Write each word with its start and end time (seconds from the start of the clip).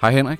Hej 0.00 0.10
Henrik. 0.10 0.38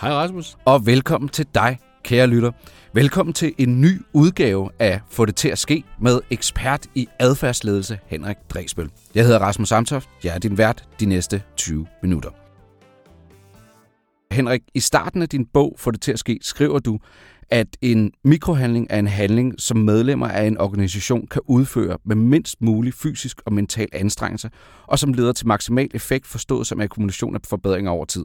Hej 0.00 0.10
Rasmus. 0.10 0.56
Og 0.64 0.86
velkommen 0.86 1.28
til 1.28 1.46
dig, 1.54 1.78
kære 2.04 2.26
lytter. 2.26 2.52
Velkommen 2.92 3.32
til 3.32 3.54
en 3.58 3.80
ny 3.80 4.02
udgave 4.12 4.70
af 4.78 5.00
Få 5.10 5.24
det 5.24 5.36
til 5.36 5.48
at 5.48 5.58
ske 5.58 5.84
med 6.00 6.20
ekspert 6.30 6.86
i 6.94 7.08
adfærdsledelse 7.18 7.98
Henrik 8.06 8.36
Dresbøl. 8.50 8.90
Jeg 9.14 9.24
hedder 9.24 9.38
Rasmus 9.38 9.72
Amtoft. 9.72 10.08
Jeg 10.24 10.34
er 10.34 10.38
din 10.38 10.58
vært 10.58 10.88
de 11.00 11.06
næste 11.06 11.42
20 11.56 11.86
minutter. 12.02 12.30
Henrik, 14.30 14.62
i 14.74 14.80
starten 14.80 15.22
af 15.22 15.28
din 15.28 15.46
bog 15.46 15.74
Få 15.78 15.90
det 15.90 16.00
til 16.00 16.12
at 16.12 16.18
ske 16.18 16.38
skriver 16.42 16.78
du, 16.78 16.98
at 17.50 17.76
en 17.82 18.12
mikrohandling 18.24 18.86
er 18.90 18.98
en 18.98 19.06
handling, 19.06 19.54
som 19.58 19.76
medlemmer 19.76 20.28
af 20.28 20.46
en 20.46 20.58
organisation 20.58 21.26
kan 21.26 21.42
udføre 21.46 21.98
med 22.04 22.16
mindst 22.16 22.62
mulig 22.62 22.94
fysisk 22.94 23.40
og 23.46 23.52
mental 23.52 23.88
anstrengelse, 23.92 24.50
og 24.86 24.98
som 24.98 25.12
leder 25.12 25.32
til 25.32 25.46
maksimal 25.46 25.90
effekt 25.94 26.26
forstået 26.26 26.66
som 26.66 26.80
akkumulation 26.80 27.34
af 27.34 27.40
forbedringer 27.48 27.90
over 27.90 28.04
tid. 28.04 28.24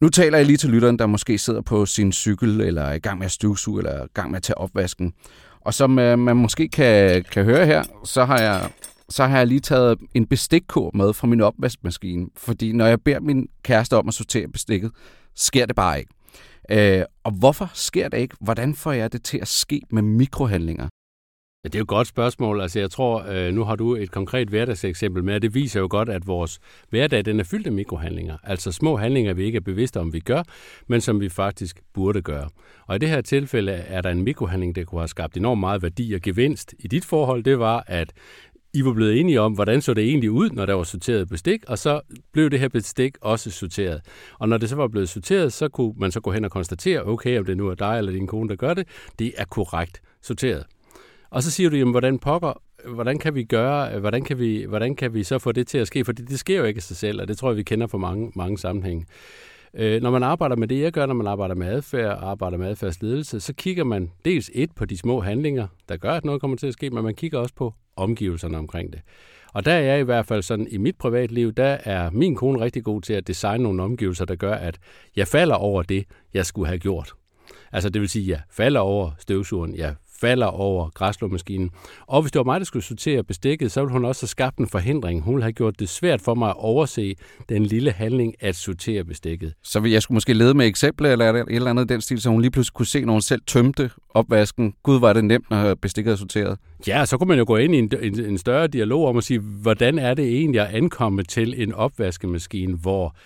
Nu 0.00 0.08
taler 0.08 0.38
jeg 0.38 0.46
lige 0.46 0.56
til 0.56 0.70
lytteren, 0.70 0.98
der 0.98 1.06
måske 1.06 1.38
sidder 1.38 1.60
på 1.60 1.86
sin 1.86 2.12
cykel, 2.12 2.60
eller 2.60 2.82
er 2.82 2.92
i 2.92 2.98
gang 2.98 3.18
med 3.18 3.26
at 3.26 3.32
støvsuge, 3.32 3.80
eller 3.80 3.90
er 3.90 4.04
i 4.04 4.08
gang 4.14 4.30
med 4.30 4.36
at 4.36 4.42
tage 4.42 4.58
opvasken. 4.58 5.12
Og 5.60 5.74
som 5.74 5.98
øh, 5.98 6.18
man 6.18 6.36
måske 6.36 6.68
kan, 6.68 7.24
kan 7.32 7.44
høre 7.44 7.66
her, 7.66 7.82
så 8.04 8.24
har 8.24 8.38
jeg 8.38 8.70
så 9.10 9.26
har 9.26 9.38
jeg 9.38 9.46
lige 9.46 9.60
taget 9.60 9.98
en 10.14 10.26
bestikkur 10.26 10.90
med 10.94 11.12
fra 11.12 11.26
min 11.26 11.40
opvaskemaskine, 11.40 12.26
fordi 12.36 12.72
når 12.72 12.86
jeg 12.86 13.00
beder 13.00 13.20
min 13.20 13.48
kæreste 13.62 13.96
om 13.96 14.08
at 14.08 14.14
sortere 14.14 14.48
bestikket, 14.48 14.90
sker 15.36 15.66
det 15.66 15.76
bare 15.76 15.98
ikke. 15.98 16.12
Øh, 16.72 17.02
og 17.24 17.32
hvorfor 17.32 17.70
sker 17.74 18.08
det 18.08 18.18
ikke? 18.18 18.36
Hvordan 18.40 18.74
får 18.74 18.92
jeg 18.92 19.12
det 19.12 19.22
til 19.22 19.38
at 19.38 19.48
ske 19.48 19.80
med 19.90 20.02
mikrohandlinger? 20.02 20.88
Ja, 21.64 21.68
det 21.68 21.74
er 21.74 21.78
jo 21.78 21.82
et 21.82 21.88
godt 21.88 22.08
spørgsmål. 22.08 22.60
Altså, 22.60 22.78
jeg 22.80 22.90
tror, 22.90 23.24
øh, 23.28 23.52
nu 23.52 23.64
har 23.64 23.76
du 23.76 23.94
et 23.94 24.10
konkret 24.10 24.48
hverdagseksempel 24.48 25.24
med, 25.24 25.34
og 25.34 25.42
det 25.42 25.54
viser 25.54 25.80
jo 25.80 25.86
godt, 25.90 26.08
at 26.08 26.26
vores 26.26 26.58
hverdag 26.90 27.24
den 27.24 27.40
er 27.40 27.44
fyldt 27.44 27.66
af 27.66 27.72
mikrohandlinger. 27.72 28.36
Altså 28.42 28.72
små 28.72 28.96
handlinger, 28.96 29.34
vi 29.34 29.44
ikke 29.44 29.56
er 29.56 29.60
bevidste 29.60 30.00
om, 30.00 30.12
vi 30.12 30.20
gør, 30.20 30.42
men 30.86 31.00
som 31.00 31.20
vi 31.20 31.28
faktisk 31.28 31.80
burde 31.94 32.22
gøre. 32.22 32.48
Og 32.86 32.96
i 32.96 32.98
det 32.98 33.08
her 33.08 33.20
tilfælde 33.20 33.72
er 33.72 34.00
der 34.00 34.10
en 34.10 34.22
mikrohandling, 34.22 34.76
der 34.76 34.84
kunne 34.84 35.00
have 35.00 35.08
skabt 35.08 35.36
enormt 35.36 35.60
meget 35.60 35.82
værdi 35.82 36.12
og 36.12 36.20
gevinst. 36.20 36.74
I 36.78 36.88
dit 36.88 37.04
forhold, 37.04 37.42
det 37.44 37.58
var, 37.58 37.84
at 37.86 38.12
i 38.74 38.84
var 38.84 38.92
blevet 38.92 39.20
enige 39.20 39.40
om, 39.40 39.52
hvordan 39.52 39.82
så 39.82 39.94
det 39.94 40.04
egentlig 40.04 40.30
ud, 40.30 40.50
når 40.50 40.66
der 40.66 40.74
var 40.74 40.82
sorteret 40.82 41.28
bestik, 41.28 41.64
og 41.68 41.78
så 41.78 42.00
blev 42.32 42.50
det 42.50 42.60
her 42.60 42.68
bestik 42.68 43.16
også 43.20 43.50
sorteret. 43.50 44.00
Og 44.38 44.48
når 44.48 44.58
det 44.58 44.68
så 44.68 44.76
var 44.76 44.88
blevet 44.88 45.08
sorteret, 45.08 45.52
så 45.52 45.68
kunne 45.68 45.94
man 45.96 46.12
så 46.12 46.20
gå 46.20 46.32
hen 46.32 46.44
og 46.44 46.50
konstatere, 46.50 47.06
okay, 47.06 47.38
om 47.38 47.44
det 47.44 47.56
nu 47.56 47.68
er 47.68 47.74
dig 47.74 47.98
eller 47.98 48.12
din 48.12 48.26
kone, 48.26 48.48
der 48.48 48.56
gør 48.56 48.74
det, 48.74 48.88
det 49.18 49.32
er 49.36 49.44
korrekt 49.44 50.02
sorteret. 50.22 50.64
Og 51.30 51.42
så 51.42 51.50
siger 51.50 51.70
du, 51.70 51.76
jamen, 51.76 51.92
hvordan 51.92 52.18
pokker, 52.18 52.62
hvordan 52.88 53.18
kan 53.18 53.34
vi 53.34 53.44
gøre, 53.44 53.98
hvordan 53.98 54.24
kan 54.24 54.38
vi, 54.38 54.64
hvordan 54.68 54.96
kan 54.96 55.14
vi 55.14 55.22
så 55.22 55.38
få 55.38 55.52
det 55.52 55.66
til 55.66 55.78
at 55.78 55.86
ske? 55.86 56.04
For 56.04 56.12
det 56.12 56.38
sker 56.38 56.58
jo 56.58 56.64
ikke 56.64 56.78
af 56.78 56.82
sig 56.82 56.96
selv, 56.96 57.20
og 57.20 57.28
det 57.28 57.38
tror 57.38 57.50
jeg, 57.50 57.56
vi 57.56 57.62
kender 57.62 57.86
fra 57.86 57.98
mange, 57.98 58.32
mange 58.34 58.58
sammenhænge. 58.58 59.06
Øh, 59.74 60.02
når 60.02 60.10
man 60.10 60.22
arbejder 60.22 60.56
med 60.56 60.68
det, 60.68 60.80
jeg 60.80 60.92
gør, 60.92 61.06
når 61.06 61.14
man 61.14 61.26
arbejder 61.26 61.54
med 61.54 61.66
adfærd 61.66 62.18
og 62.18 62.30
arbejder 62.30 62.58
med 62.58 62.66
adfærdsledelse, 62.66 63.40
så 63.40 63.52
kigger 63.52 63.84
man 63.84 64.10
dels 64.24 64.50
et 64.54 64.70
på 64.76 64.84
de 64.84 64.96
små 64.96 65.20
handlinger, 65.20 65.66
der 65.88 65.96
gør, 65.96 66.12
at 66.12 66.24
noget 66.24 66.40
kommer 66.40 66.56
til 66.56 66.66
at 66.66 66.72
ske, 66.72 66.90
men 66.90 67.04
man 67.04 67.14
kigger 67.14 67.38
også 67.38 67.54
på 67.54 67.74
omgivelserne 68.00 68.58
omkring 68.58 68.92
det. 68.92 69.00
Og 69.52 69.64
der 69.64 69.72
er 69.72 69.80
jeg 69.80 70.00
i 70.00 70.02
hvert 70.02 70.26
fald 70.26 70.42
sådan, 70.42 70.66
i 70.70 70.78
mit 70.78 70.96
privatliv, 70.96 71.52
der 71.52 71.76
er 71.84 72.10
min 72.10 72.36
kone 72.36 72.60
rigtig 72.60 72.84
god 72.84 73.02
til 73.02 73.12
at 73.12 73.26
designe 73.26 73.62
nogle 73.62 73.82
omgivelser, 73.82 74.24
der 74.24 74.36
gør, 74.36 74.54
at 74.54 74.78
jeg 75.16 75.28
falder 75.28 75.54
over 75.54 75.82
det, 75.82 76.04
jeg 76.34 76.46
skulle 76.46 76.66
have 76.66 76.78
gjort. 76.78 77.12
Altså 77.72 77.90
det 77.90 78.00
vil 78.00 78.08
sige, 78.08 78.22
at 78.22 78.28
jeg 78.28 78.40
falder 78.50 78.80
over 78.80 79.10
støvsugeren, 79.18 79.76
jeg 79.76 79.94
falder 80.20 80.46
over 80.46 80.88
græslåmaskinen. 80.94 81.70
Og 82.06 82.22
hvis 82.22 82.32
det 82.32 82.38
var 82.38 82.44
mig, 82.44 82.60
der 82.60 82.64
skulle 82.64 82.84
sortere 82.84 83.24
bestikket, 83.24 83.72
så 83.72 83.80
ville 83.80 83.92
hun 83.92 84.04
også 84.04 84.22
have 84.22 84.28
skabt 84.28 84.58
en 84.58 84.68
forhindring. 84.68 85.22
Hun 85.22 85.34
ville 85.34 85.42
have 85.44 85.52
gjort 85.52 85.80
det 85.80 85.88
svært 85.88 86.20
for 86.20 86.34
mig 86.34 86.48
at 86.48 86.56
overse 86.56 87.14
den 87.48 87.66
lille 87.66 87.90
handling 87.90 88.34
at 88.40 88.56
sortere 88.56 89.04
bestikket. 89.04 89.54
Så 89.62 89.82
jeg 89.84 90.02
skulle 90.02 90.16
måske 90.16 90.32
lede 90.34 90.54
med 90.54 90.66
eksempler 90.66 91.12
eller 91.12 91.32
et 91.32 91.44
eller 91.48 91.70
andet 91.70 91.88
den 91.88 92.00
stil, 92.00 92.20
så 92.20 92.30
hun 92.30 92.40
lige 92.40 92.50
pludselig 92.50 92.74
kunne 92.74 92.86
se, 92.86 93.04
når 93.04 93.12
hun 93.12 93.22
selv 93.22 93.42
tømte 93.46 93.90
opvasken. 94.14 94.74
Gud, 94.82 95.00
var 95.00 95.12
det 95.12 95.24
nemt, 95.24 95.50
når 95.50 95.74
bestikket 95.74 96.12
er 96.12 96.16
sorteret. 96.16 96.58
Ja, 96.86 97.04
så 97.04 97.18
kunne 97.18 97.28
man 97.28 97.38
jo 97.38 97.44
gå 97.46 97.56
ind 97.56 97.74
i 97.74 97.78
en, 97.78 97.90
en, 98.02 98.20
en 98.24 98.38
større 98.38 98.66
dialog 98.66 99.06
om 99.06 99.16
at 99.16 99.24
sige, 99.24 99.38
hvordan 99.40 99.98
er 99.98 100.14
det 100.14 100.24
egentlig 100.24 100.60
at 100.60 100.74
ankomme 100.74 101.22
til 101.22 101.62
en 101.62 101.72
opvaskemaskine, 101.72 102.76
hvor 102.76 103.16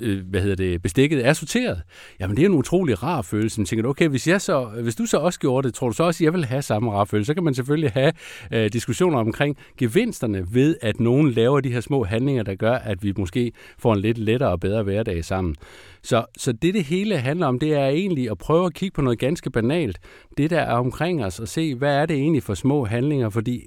øh, 0.00 0.28
hvad 0.30 0.40
hedder 0.40 0.56
det, 0.56 0.82
bestikket 0.82 1.26
er 1.26 1.32
sorteret? 1.32 1.82
Jamen, 2.20 2.36
det 2.36 2.42
er 2.42 2.46
en 2.46 2.54
utrolig 2.54 3.02
rar 3.02 3.22
følelse. 3.22 3.60
Man 3.60 3.66
tænker, 3.66 3.88
okay, 3.88 4.08
hvis, 4.08 4.28
jeg 4.28 4.40
så, 4.40 4.64
hvis 4.64 4.94
du 4.94 5.06
så 5.06 5.16
også 5.16 5.40
gjorde 5.40 5.66
det, 5.68 5.74
tror 5.74 5.88
du 5.88 5.94
så 5.94 6.02
også, 6.02 6.24
at 6.24 6.24
jeg 6.24 6.32
vil 6.32 6.44
have 6.44 6.62
samme 6.62 6.92
rar 6.92 7.04
følelse? 7.04 7.26
Så 7.26 7.34
kan 7.34 7.44
man 7.44 7.54
selvfølgelig 7.54 7.90
have 7.90 8.12
øh, 8.52 8.72
diskussioner 8.72 9.18
omkring 9.18 9.56
gevinsterne 9.78 10.46
ved, 10.50 10.76
at 10.80 11.00
nogen 11.00 11.30
laver 11.30 11.60
de 11.60 11.72
her 11.72 11.80
små 11.80 12.04
handlinger, 12.04 12.42
der 12.42 12.54
gør, 12.54 12.74
at 12.74 13.02
vi 13.02 13.12
måske 13.18 13.52
får 13.78 13.94
en 13.94 14.00
lidt 14.00 14.18
lettere 14.18 14.50
og 14.50 14.60
bedre 14.60 14.82
hverdag 14.82 15.24
sammen. 15.24 15.56
Så, 16.04 16.24
så 16.38 16.52
det, 16.52 16.74
det 16.74 16.84
hele 16.84 17.18
handler 17.18 17.46
om, 17.46 17.58
det 17.58 17.74
er 17.74 17.86
egentlig 17.86 18.30
at 18.30 18.38
prøve 18.38 18.66
at 18.66 18.74
kigge 18.74 18.94
på 18.94 19.02
noget 19.02 19.18
ganske 19.18 19.50
banalt. 19.50 19.98
Det, 20.38 20.50
der 20.50 20.60
er 20.60 20.74
omkring 20.74 21.24
os, 21.24 21.40
og 21.40 21.48
se, 21.48 21.74
hvad 21.74 21.96
er 21.96 22.06
det 22.06 22.16
egentlig 22.16 22.42
for 22.42 22.54
små 22.54 22.84
handlinger, 22.84 23.30
fordi 23.30 23.66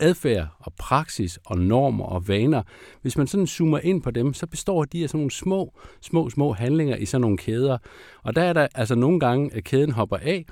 adfærd 0.00 0.46
og 0.58 0.72
praksis 0.78 1.38
og 1.46 1.58
normer 1.58 2.04
og 2.04 2.28
vaner, 2.28 2.62
hvis 3.02 3.16
man 3.16 3.26
sådan 3.26 3.46
zoomer 3.46 3.78
ind 3.78 4.02
på 4.02 4.10
dem, 4.10 4.34
så 4.34 4.46
består 4.46 4.84
de 4.84 5.02
af 5.02 5.08
sådan 5.08 5.18
nogle 5.18 5.30
små, 5.30 5.74
små, 6.00 6.30
små 6.30 6.52
handlinger 6.52 6.96
i 6.96 7.04
sådan 7.04 7.20
nogle 7.20 7.36
kæder. 7.36 7.78
Og 8.22 8.36
der 8.36 8.42
er 8.42 8.52
der 8.52 8.68
altså 8.74 8.94
nogle 8.94 9.20
gange, 9.20 9.54
at 9.54 9.64
kæden 9.64 9.92
hopper 9.92 10.16
af, 10.16 10.44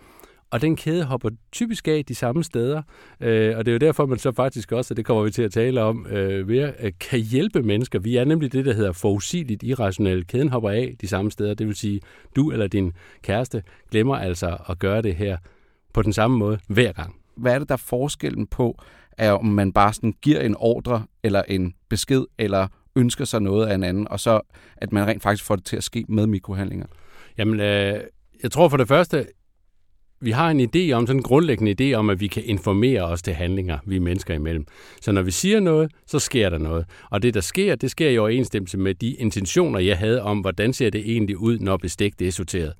og 0.51 0.61
den 0.61 0.77
kæde 0.77 1.05
hopper 1.05 1.31
typisk 1.53 1.89
af 1.89 2.05
de 2.09 2.15
samme 2.15 2.45
steder, 2.45 2.83
øh, 3.21 3.57
og 3.57 3.67
det 3.67 3.71
er 3.71 3.73
jo 3.73 3.79
derfor, 3.79 4.07
man 4.07 4.19
så 4.19 4.33
faktisk 4.33 4.73
også, 4.73 4.93
og 4.95 4.97
det 4.97 5.05
kommer 5.05 5.23
vi 5.23 5.31
til 5.31 5.43
at 5.43 5.53
tale 5.53 5.83
om 5.83 6.07
øh, 6.07 6.49
mere, 6.49 6.73
øh, 6.81 6.93
kan 7.01 7.21
hjælpe 7.21 7.63
mennesker. 7.63 7.99
Vi 7.99 8.17
er 8.17 8.25
nemlig 8.25 8.53
det, 8.53 8.65
der 8.65 8.73
hedder 8.73 8.93
forudsigeligt 8.93 9.63
irrationelt. 9.63 10.27
Kæden 10.27 10.49
hopper 10.49 10.71
af 10.71 10.95
de 11.01 11.09
samme 11.09 11.31
steder, 11.31 11.55
det 11.55 11.67
vil 11.67 11.77
sige, 11.77 12.01
du 12.37 12.51
eller 12.51 12.67
din 12.67 12.93
kæreste 13.23 13.63
glemmer 13.91 14.17
altså 14.17 14.57
at 14.69 14.79
gøre 14.79 15.03
det 15.03 15.15
her 15.15 15.37
på 15.93 16.03
den 16.03 16.13
samme 16.13 16.39
måde 16.39 16.59
hver 16.69 16.93
gang. 16.93 17.17
Hvad 17.37 17.55
er 17.55 17.59
det, 17.59 17.69
der 17.69 17.75
er 17.75 17.85
forskellen 17.87 18.47
på, 18.47 18.83
at 19.13 19.31
om 19.31 19.47
man 19.47 19.73
bare 19.73 19.93
sådan 19.93 20.15
giver 20.23 20.41
en 20.41 20.57
ordre, 20.59 21.05
eller 21.23 21.43
en 21.49 21.75
besked, 21.89 22.25
eller 22.39 22.69
ønsker 22.97 23.25
sig 23.25 23.43
noget 23.43 23.67
af 23.67 23.75
en 23.75 23.85
anden, 23.85 24.09
og 24.09 24.21
så 24.21 24.41
at 24.77 24.93
man 24.93 25.07
rent 25.07 25.23
faktisk 25.23 25.45
får 25.45 25.57
det 25.57 25.65
til 25.65 25.77
at 25.77 25.85
ske 25.85 26.05
med 26.09 26.27
mikrohandlinger? 26.27 26.87
Jamen, 27.39 27.61
øh, 27.61 28.01
jeg 28.43 28.51
tror 28.51 28.69
for 28.69 28.77
det 28.77 28.89
første, 28.89 29.27
vi 30.21 30.31
har 30.31 30.51
en 30.51 30.61
idé 30.61 30.93
om, 30.93 31.07
sådan 31.07 31.19
en 31.19 31.23
grundlæggende 31.23 31.75
idé 31.81 31.95
om, 31.95 32.11
at 32.11 32.21
vi 32.21 32.27
kan 32.27 32.43
informere 32.47 33.03
os 33.03 33.23
til 33.23 33.35
handlinger, 33.35 33.79
vi 33.87 33.99
mennesker 33.99 34.35
imellem. 34.35 34.67
Så 35.01 35.13
når 35.13 35.23
vi 35.23 35.31
siger 35.31 35.61
noget, 35.61 35.93
så 36.07 36.19
sker 36.19 36.51
der 36.51 36.59
noget. 36.59 36.87
Og 37.11 37.23
det, 37.23 37.35
der 37.35 37.41
sker, 37.41 37.75
det 37.75 37.91
sker 37.91 38.09
i 38.09 38.19
overensstemmelse 38.19 38.79
med 38.79 38.95
de 38.95 39.11
intentioner, 39.11 39.79
jeg 39.79 39.99
havde 39.99 40.23
om, 40.23 40.39
hvordan 40.39 40.73
ser 40.73 40.91
det 40.91 41.01
egentlig 41.01 41.39
ud, 41.39 41.59
når 41.59 41.77
bestik 41.77 42.19
det 42.19 42.29
er 42.29 42.33
sorteret. 42.33 42.73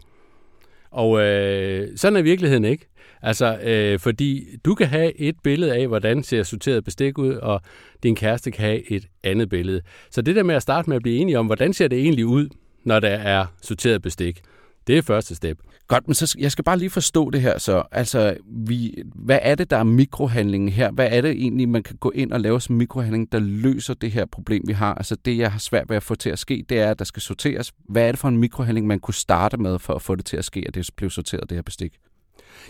Og 0.91 1.21
øh, 1.21 1.89
sådan 1.97 2.17
er 2.17 2.23
virkeligheden 2.23 2.65
ikke. 2.65 2.87
Altså, 3.23 3.59
øh, 3.59 3.99
fordi 3.99 4.47
du 4.65 4.75
kan 4.75 4.87
have 4.87 5.21
et 5.21 5.35
billede 5.43 5.75
af, 5.75 5.89
hvordan 5.89 6.23
ser 6.23 6.43
sorteret 6.43 6.85
bestik 6.85 7.19
ud, 7.19 7.35
og 7.35 7.61
din 8.03 8.17
kæreste 8.17 8.51
kan 8.51 8.65
have 8.65 8.93
et 8.93 9.07
andet 9.25 9.49
billede. 9.49 9.81
Så 10.11 10.23
det 10.23 10.37
der 10.37 10.43
med 10.43 10.55
at 10.55 10.63
starte 10.63 10.91
med 10.91 10.97
at 10.97 11.03
blive 11.03 11.17
enige 11.17 11.39
om, 11.39 11.47
hvordan 11.47 11.73
ser 11.73 11.89
det 11.89 11.99
egentlig 11.99 12.27
ud, 12.27 12.49
når 12.85 13.01
der 13.01 13.09
er 13.09 13.47
sorteret 13.63 14.03
bestik, 14.03 14.41
det 14.87 14.99
er 14.99 15.03
første 15.03 15.35
step. 15.35 15.59
Godt, 15.91 16.09
men 16.09 16.15
så 16.15 16.37
jeg 16.39 16.53
skal 16.53 16.65
bare 16.65 16.79
lige 16.79 16.91
forstå 16.91 17.31
det 17.31 17.41
her 17.41 17.59
så. 17.59 17.83
Altså, 17.93 18.37
vi, 18.47 19.03
hvad 19.15 19.39
er 19.43 19.55
det, 19.55 19.71
der 19.71 19.77
er 19.77 19.83
mikrohandlingen 19.83 20.69
her? 20.69 20.91
Hvad 20.91 21.09
er 21.11 21.21
det 21.21 21.31
egentlig, 21.31 21.69
man 21.69 21.83
kan 21.83 21.97
gå 21.97 22.11
ind 22.11 22.33
og 22.33 22.41
lave 22.41 22.61
som 22.61 22.77
mikrohandling, 22.77 23.33
der 23.33 23.39
løser 23.39 23.95
det 23.95 24.11
her 24.11 24.27
problem, 24.27 24.63
vi 24.67 24.73
har? 24.73 24.95
Altså, 24.95 25.17
det, 25.25 25.39
jeg 25.39 25.53
har 25.53 25.59
svært 25.59 25.89
ved 25.89 25.97
at 25.97 26.03
få 26.03 26.15
til 26.15 26.31
at 26.31 26.39
ske, 26.39 26.65
det 26.69 26.79
er, 26.79 26.91
at 26.91 26.99
der 26.99 27.05
skal 27.05 27.23
sorteres. 27.23 27.73
Hvad 27.89 28.03
er 28.03 28.13
det 28.13 28.19
for 28.19 28.29
en 28.29 28.37
mikrohandling, 28.37 28.87
man 28.87 29.01
kunne 29.01 29.15
starte 29.15 29.57
med 29.57 29.79
for 29.79 29.95
at 29.95 30.03
få 30.03 30.15
det 30.15 30.25
til 30.25 30.37
at 30.37 30.45
ske, 30.45 30.65
at 30.67 30.75
det 30.75 30.91
bliver 30.97 31.11
sorteret, 31.11 31.51
det 31.51 31.57
her 31.57 31.63
bestik? 31.63 31.93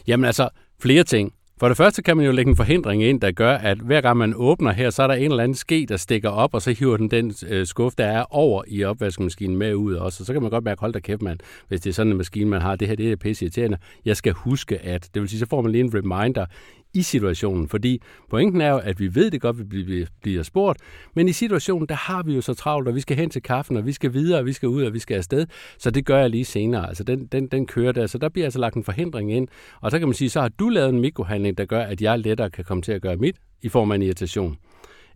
Jamen 0.06 0.25
altså, 0.25 0.48
flere 0.82 1.04
ting. 1.04 1.32
For 1.60 1.69
det 1.69 1.76
første 1.76 2.03
kan 2.03 2.16
man 2.16 2.26
jo 2.26 2.32
lægge 2.32 2.50
en 2.50 2.56
forhindring 2.56 3.03
ind, 3.03 3.21
der 3.21 3.31
gør, 3.31 3.54
at 3.54 3.78
hver 3.78 4.00
gang 4.00 4.16
man 4.16 4.34
åbner 4.37 4.72
her, 4.72 4.91
så 4.91 5.03
er 5.03 5.06
der 5.06 5.15
en 5.15 5.31
eller 5.31 5.43
anden 5.43 5.54
ske, 5.54 5.87
der 5.88 5.97
stikker 5.97 6.28
op, 6.28 6.54
og 6.54 6.62
så 6.62 6.71
hiver 6.78 6.97
den 6.97 7.10
den 7.10 7.34
øh, 7.48 7.66
skuffe, 7.66 7.97
der 7.98 8.06
er 8.06 8.25
over 8.31 8.62
i 8.69 8.84
opvaskemaskinen 8.84 9.56
med 9.56 9.75
ud 9.75 9.95
også. 9.95 10.22
Og 10.22 10.27
så 10.27 10.33
kan 10.33 10.42
man 10.42 10.51
godt 10.51 10.65
mærke, 10.65 10.80
hold 10.80 10.92
da 10.92 10.98
kæft, 10.98 11.22
man, 11.22 11.39
hvis 11.68 11.80
det 11.80 11.91
er 11.91 11.95
sådan 11.95 12.12
en 12.12 12.18
maskine, 12.18 12.51
man 12.51 12.60
har, 12.60 12.77
det 12.77 12.89
her 12.89 12.95
det 12.95 13.12
er 13.12 13.16
pisse 13.16 13.45
irriterende. 13.45 13.78
Jeg 14.04 14.16
skal 14.16 14.33
huske, 14.33 14.78
at 14.78 15.09
det 15.15 15.22
vil 15.22 15.28
sige, 15.28 15.41
så 15.41 15.47
får 15.47 15.62
man 15.62 15.72
lige 15.72 15.84
en 15.84 15.95
reminder 15.95 16.47
i 16.95 17.03
situationen. 17.03 17.69
Fordi 17.69 18.03
pointen 18.31 18.60
er 18.60 18.71
jo, 18.71 18.78
at 18.78 19.01
vi 19.01 19.15
ved 19.15 19.31
det 19.31 19.41
godt, 19.41 19.71
vi 19.71 20.07
bliver 20.22 20.42
spurgt, 20.42 20.81
men 21.15 21.28
i 21.28 21.33
situationen, 21.33 21.89
der 21.89 21.95
har 21.95 22.22
vi 22.22 22.34
jo 22.34 22.41
så 22.41 22.54
travlt, 22.54 22.89
og 22.89 22.95
vi 22.95 23.01
skal 23.01 23.16
hen 23.16 23.31
til 23.31 23.42
kaffen, 23.42 23.77
og 23.77 23.87
vi 23.87 23.92
skal 23.92 24.13
videre, 24.13 24.39
og 24.39 24.47
vi 24.47 24.53
skal 24.53 24.69
ud, 24.69 24.83
og 24.83 24.95
vi 24.95 24.98
skal 24.98 25.15
afsted. 25.15 25.47
Så 25.78 25.91
det 25.91 26.07
gør 26.07 26.19
jeg 26.19 26.31
lige 26.31 26.45
senere. 26.45 26.89
Altså 26.89 27.04
den, 27.04 27.27
den, 27.27 27.47
den 27.47 27.66
kører 27.66 27.92
der. 27.92 28.07
Så 28.07 28.19
der 28.19 28.28
bliver 28.28 28.47
altså 28.47 28.59
lagt 28.59 28.75
en 28.75 28.84
forhindring 28.84 29.33
ind. 29.33 29.48
Og 29.81 29.91
så 29.91 29.98
kan 29.98 30.09
man 30.09 30.15
sige, 30.15 30.31
så 30.31 30.41
har 30.41 30.48
du 30.48 30.69
lavet 30.69 30.89
en 30.89 31.01
mikrohandling, 31.01 31.59
der 31.59 31.65
gør, 31.65 31.83
at 31.83 32.03
jeg 32.03 32.19
lettere 32.19 32.51
kan 32.51 32.65
komme 32.65 32.83
til 32.83 32.92
at 32.92 33.03
gøre 33.03 33.16
mit 33.16 33.37
i 33.63 33.69
form 33.69 33.91
af 33.91 33.95
en 33.95 34.03
irritation. 34.03 34.57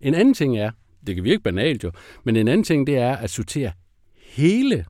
En 0.01 0.15
anden 0.15 0.35
ting 0.35 0.59
er, 0.59 0.71
det 1.07 1.15
kan 1.15 1.25
virke 1.25 1.43
banalt 1.43 1.85
jo, 1.85 1.91
men 2.25 2.37
en 2.37 2.49
anden 2.49 2.65
ting, 2.65 2.87
det 2.87 2.97
er 2.97 3.17
at 3.17 3.31
sortere 3.31 3.73
hele 4.21 4.85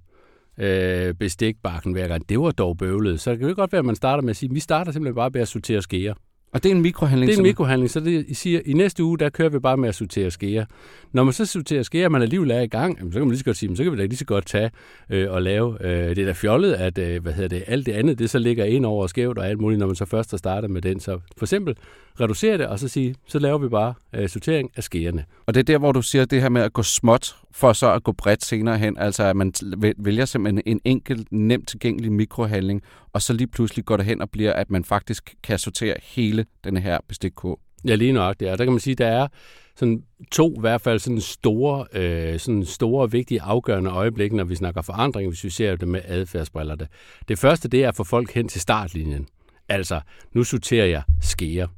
øh, 0.59 1.15
bestikbakken 1.15 1.93
hver 1.93 2.09
gang. 2.09 2.29
Det 2.29 2.41
var 2.41 2.51
dog 2.51 2.77
bøvlet. 2.77 3.21
Så 3.21 3.31
det 3.31 3.39
kan 3.39 3.49
jo 3.49 3.55
godt 3.57 3.73
være, 3.73 3.79
at 3.79 3.85
man 3.85 3.97
starter 3.97 4.23
med 4.23 4.31
at 4.31 4.37
sige, 4.37 4.51
at 4.51 4.55
vi 4.55 4.61
starter 4.61 4.93
simpelthen 4.93 5.15
bare 5.15 5.31
med 5.31 5.41
at 5.41 5.49
sortere 5.49 5.83
skeer. 5.83 6.15
Og 6.55 6.63
det 6.63 6.71
er 6.71 6.75
en 6.75 6.83
mikrohandling? 6.83 7.29
Det 7.29 7.35
er 7.35 7.39
en 7.39 7.43
mikrohandling, 7.43 7.91
så 7.91 8.01
det 8.01 8.25
I 8.29 8.35
siger, 8.35 8.61
i 8.67 8.73
næste 8.73 9.05
uge, 9.05 9.19
der 9.19 9.29
kører 9.29 9.49
vi 9.49 9.59
bare 9.59 9.77
med 9.77 9.89
at 9.89 9.95
sortere 9.95 10.31
skære. 10.31 10.67
Når 11.13 11.25
man 11.25 11.33
så 11.33 11.47
sorterer 11.47 11.83
skære, 11.83 12.11
man 12.11 12.23
alligevel 12.23 12.51
er 12.51 12.61
i 12.61 12.67
gang, 12.67 12.99
så 12.99 13.11
kan 13.11 13.21
man 13.21 13.29
lige 13.29 13.39
så 13.39 13.45
godt 13.45 13.57
sige, 13.57 13.77
så 13.77 13.83
kan 13.83 13.93
vi 13.93 13.97
da 13.97 14.03
lige 14.03 14.17
så 14.17 14.25
godt 14.25 14.47
tage 14.47 14.71
øh, 15.11 15.31
og 15.31 15.43
lave. 15.43 15.77
Øh, 15.81 16.17
det 16.17 16.19
er 16.19 16.27
da 16.27 16.33
fjollet, 16.33 16.73
at 16.73 16.99
øh, 16.99 17.23
hvad 17.23 17.33
hedder 17.33 17.49
det, 17.49 17.65
alt 17.67 17.87
det 17.87 17.93
andet, 17.93 18.19
det 18.19 18.31
så 18.31 18.39
ligger 18.39 18.65
ind 18.65 18.87
over 18.87 19.07
skævt 19.07 19.39
og 19.39 19.49
alt 19.49 19.61
muligt, 19.61 19.79
når 19.79 19.87
man 19.87 19.97
så 19.97 20.05
først 20.05 20.31
har 20.31 20.39
startet 20.39 20.71
med 20.71 20.83
den. 20.83 21.01
Så 21.01 21.19
for 21.37 21.45
eksempel 21.45 21.77
reducere 22.21 22.59
det, 22.59 22.67
og 22.67 22.79
så 22.79 22.89
sige, 22.89 23.15
så 23.27 23.39
laver 23.39 23.59
vi 23.59 23.69
bare 23.69 23.95
øh, 24.15 24.29
sortering 24.29 24.71
af 24.77 24.83
skærene. 24.83 25.25
Og 25.47 25.55
det 25.55 25.61
er 25.61 25.65
der, 25.65 25.79
hvor 25.79 25.93
du 25.93 26.03
siger 26.03 26.25
det 26.25 26.43
her 26.43 26.49
med 26.49 26.63
at 26.63 26.73
gå 26.73 26.83
småt, 26.83 27.37
for 27.53 27.73
så 27.73 27.93
at 27.93 28.03
gå 28.03 28.13
bredt 28.13 28.45
senere 28.45 28.79
hen. 28.79 28.99
Altså 28.99 29.23
at 29.25 29.37
man 29.37 29.53
vælger 29.99 30.25
simpelthen 30.25 30.63
en 30.67 30.81
enkelt, 30.85 31.29
nemt 31.33 31.69
tilgængelig 31.69 32.13
mikrohandling, 32.13 32.83
og 33.13 33.23
så 33.23 33.33
lige 33.33 33.47
pludselig 33.47 33.85
går 33.85 33.97
det 33.97 34.07
hen 34.07 34.21
og 34.21 34.31
bliver, 34.31 34.53
at 34.53 34.71
man 34.71 34.85
faktisk 34.85 35.35
kan 35.43 35.59
sortere 35.59 35.97
hele 36.03 36.47
den 36.65 36.77
her 36.77 36.99
bestikkurv. 37.09 37.59
Ja, 37.89 37.95
lige 37.95 38.13
nok 38.13 38.41
det. 38.41 38.51
Og 38.51 38.59
der 38.59 38.65
kan 38.65 38.73
man 38.73 38.81
sige, 38.81 38.95
der 38.95 39.07
er 39.07 39.29
sådan 39.77 40.03
to 40.33 40.55
i 40.57 40.61
hvert 40.61 40.81
fald 40.81 40.99
sådan 40.99 41.21
store, 41.21 41.87
øh, 41.93 42.39
sådan 42.39 42.65
store, 42.65 43.11
vigtige, 43.11 43.43
afgørende 43.43 43.91
øjeblikke, 43.91 44.37
når 44.37 44.45
vi 44.45 44.55
snakker 44.55 44.83
forandring, 44.83 45.29
hvis 45.29 45.45
vi 45.45 45.51
ser 45.51 45.77
det 45.77 45.89
med 45.89 46.01
adfærdsbriller. 46.05 46.75
Det. 46.75 46.89
det 47.29 47.39
første, 47.39 47.69
det 47.69 47.85
er 47.85 47.89
at 47.89 47.97
få 47.97 48.05
folk 48.05 48.33
hen 48.33 48.49
til 48.49 48.61
startlinjen. 48.61 49.27
Altså, 49.69 50.01
nu 50.33 50.45
sorterer 50.45 50.87
jeg 50.87 51.03
skære. 51.21 51.69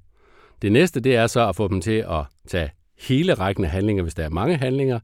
Det 0.63 0.73
næste, 0.73 1.01
det 1.01 1.17
er 1.17 1.27
så 1.27 1.49
at 1.49 1.57
få 1.57 1.69
dem 1.69 1.81
til 1.81 2.05
at 2.09 2.25
tage 2.49 2.71
hele 2.99 3.35
rækken 3.35 3.65
af 3.65 3.71
handlinger, 3.71 4.03
hvis 4.03 4.15
der 4.15 4.25
er 4.25 4.31
mange 4.31 4.57
handlinger, 4.57 5.01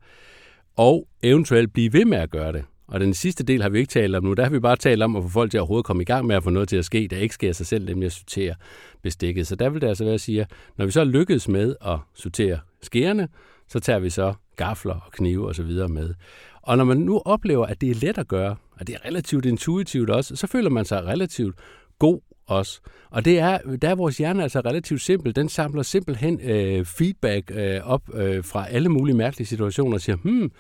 og 0.77 1.09
eventuelt 1.23 1.73
blive 1.73 1.93
ved 1.93 2.05
med 2.05 2.19
at 2.19 2.31
gøre 2.31 2.53
det. 2.53 2.65
Og 2.87 3.01
den 3.01 3.15
sidste 3.15 3.45
del 3.45 3.63
har 3.63 3.69
vi 3.69 3.79
ikke 3.79 3.91
talt 3.91 4.17
om 4.17 4.25
nu. 4.25 4.33
Der 4.33 4.43
har 4.43 4.51
vi 4.51 4.61
bare 4.61 4.77
talt 4.77 5.03
om 5.03 5.17
at 5.17 5.23
få 5.23 5.29
folk 5.29 5.51
til 5.51 5.59
at 5.59 5.61
overhovedet 5.61 5.87
komme 5.87 6.03
i 6.03 6.07
gang 6.07 6.27
med 6.27 6.37
at 6.37 6.45
få 6.45 6.51
noget 6.51 6.69
til 6.69 6.77
at 6.77 6.85
ske, 6.85 7.09
der 7.11 7.17
ikke 7.17 7.35
sker 7.35 7.53
sig 7.53 7.67
selv, 7.67 7.85
nemlig 7.85 8.07
at 8.07 8.13
sortere 8.13 8.55
bestikket. 9.03 9.47
Så 9.47 9.57
der 9.57 9.69
vil 9.69 9.81
det 9.81 9.87
altså 9.89 10.05
være 10.05 10.15
at 10.15 10.21
sige, 10.21 10.41
at 10.41 10.51
når 10.77 10.85
vi 10.85 10.91
så 10.91 11.05
lykkes 11.05 11.49
med 11.49 11.77
at 11.87 11.99
sortere 12.15 12.59
skærene, 12.83 13.29
så 13.69 13.81
tager 13.81 13.99
vi 13.99 14.11
så 14.11 14.35
gafler 14.57 14.95
og 14.95 15.13
knive 15.13 15.49
og 15.49 15.55
så 15.55 15.63
videre 15.63 15.89
med. 15.89 16.15
Og 16.63 16.77
når 16.77 16.85
man 16.85 16.97
nu 16.97 17.23
oplever, 17.25 17.67
at 17.67 17.81
det 17.81 17.91
er 17.91 17.95
let 17.95 18.19
at 18.19 18.29
gøre, 18.29 18.57
og 18.81 18.87
det 18.87 18.95
er 18.95 19.09
relativt 19.09 19.47
intuitivt 19.47 20.11
også, 20.11 20.37
så 20.37 20.47
føler 20.47 20.71
man 20.71 20.85
sig 20.85 21.05
relativt 21.05 21.57
god 21.99 22.21
os. 22.47 22.83
Og 23.11 23.25
det 23.25 23.39
er, 23.39 23.59
der 23.83 23.89
er 23.89 23.94
vores 23.94 24.19
hjerne 24.19 24.43
altså 24.43 24.61
relativt 24.61 25.00
simpel. 25.00 25.37
Den 25.37 25.49
samler 25.49 25.83
simpelthen 25.83 26.41
øh, 26.41 26.85
feedback 26.85 27.53
øh, 27.55 27.81
op 27.85 28.03
øh, 28.15 28.44
fra 28.44 28.67
alle 28.71 28.89
mulige 28.89 29.17
mærkelige 29.17 29.47
situationer 29.47 29.94
og 29.94 30.00
siger, 30.00 30.17
hmm, 30.17 30.50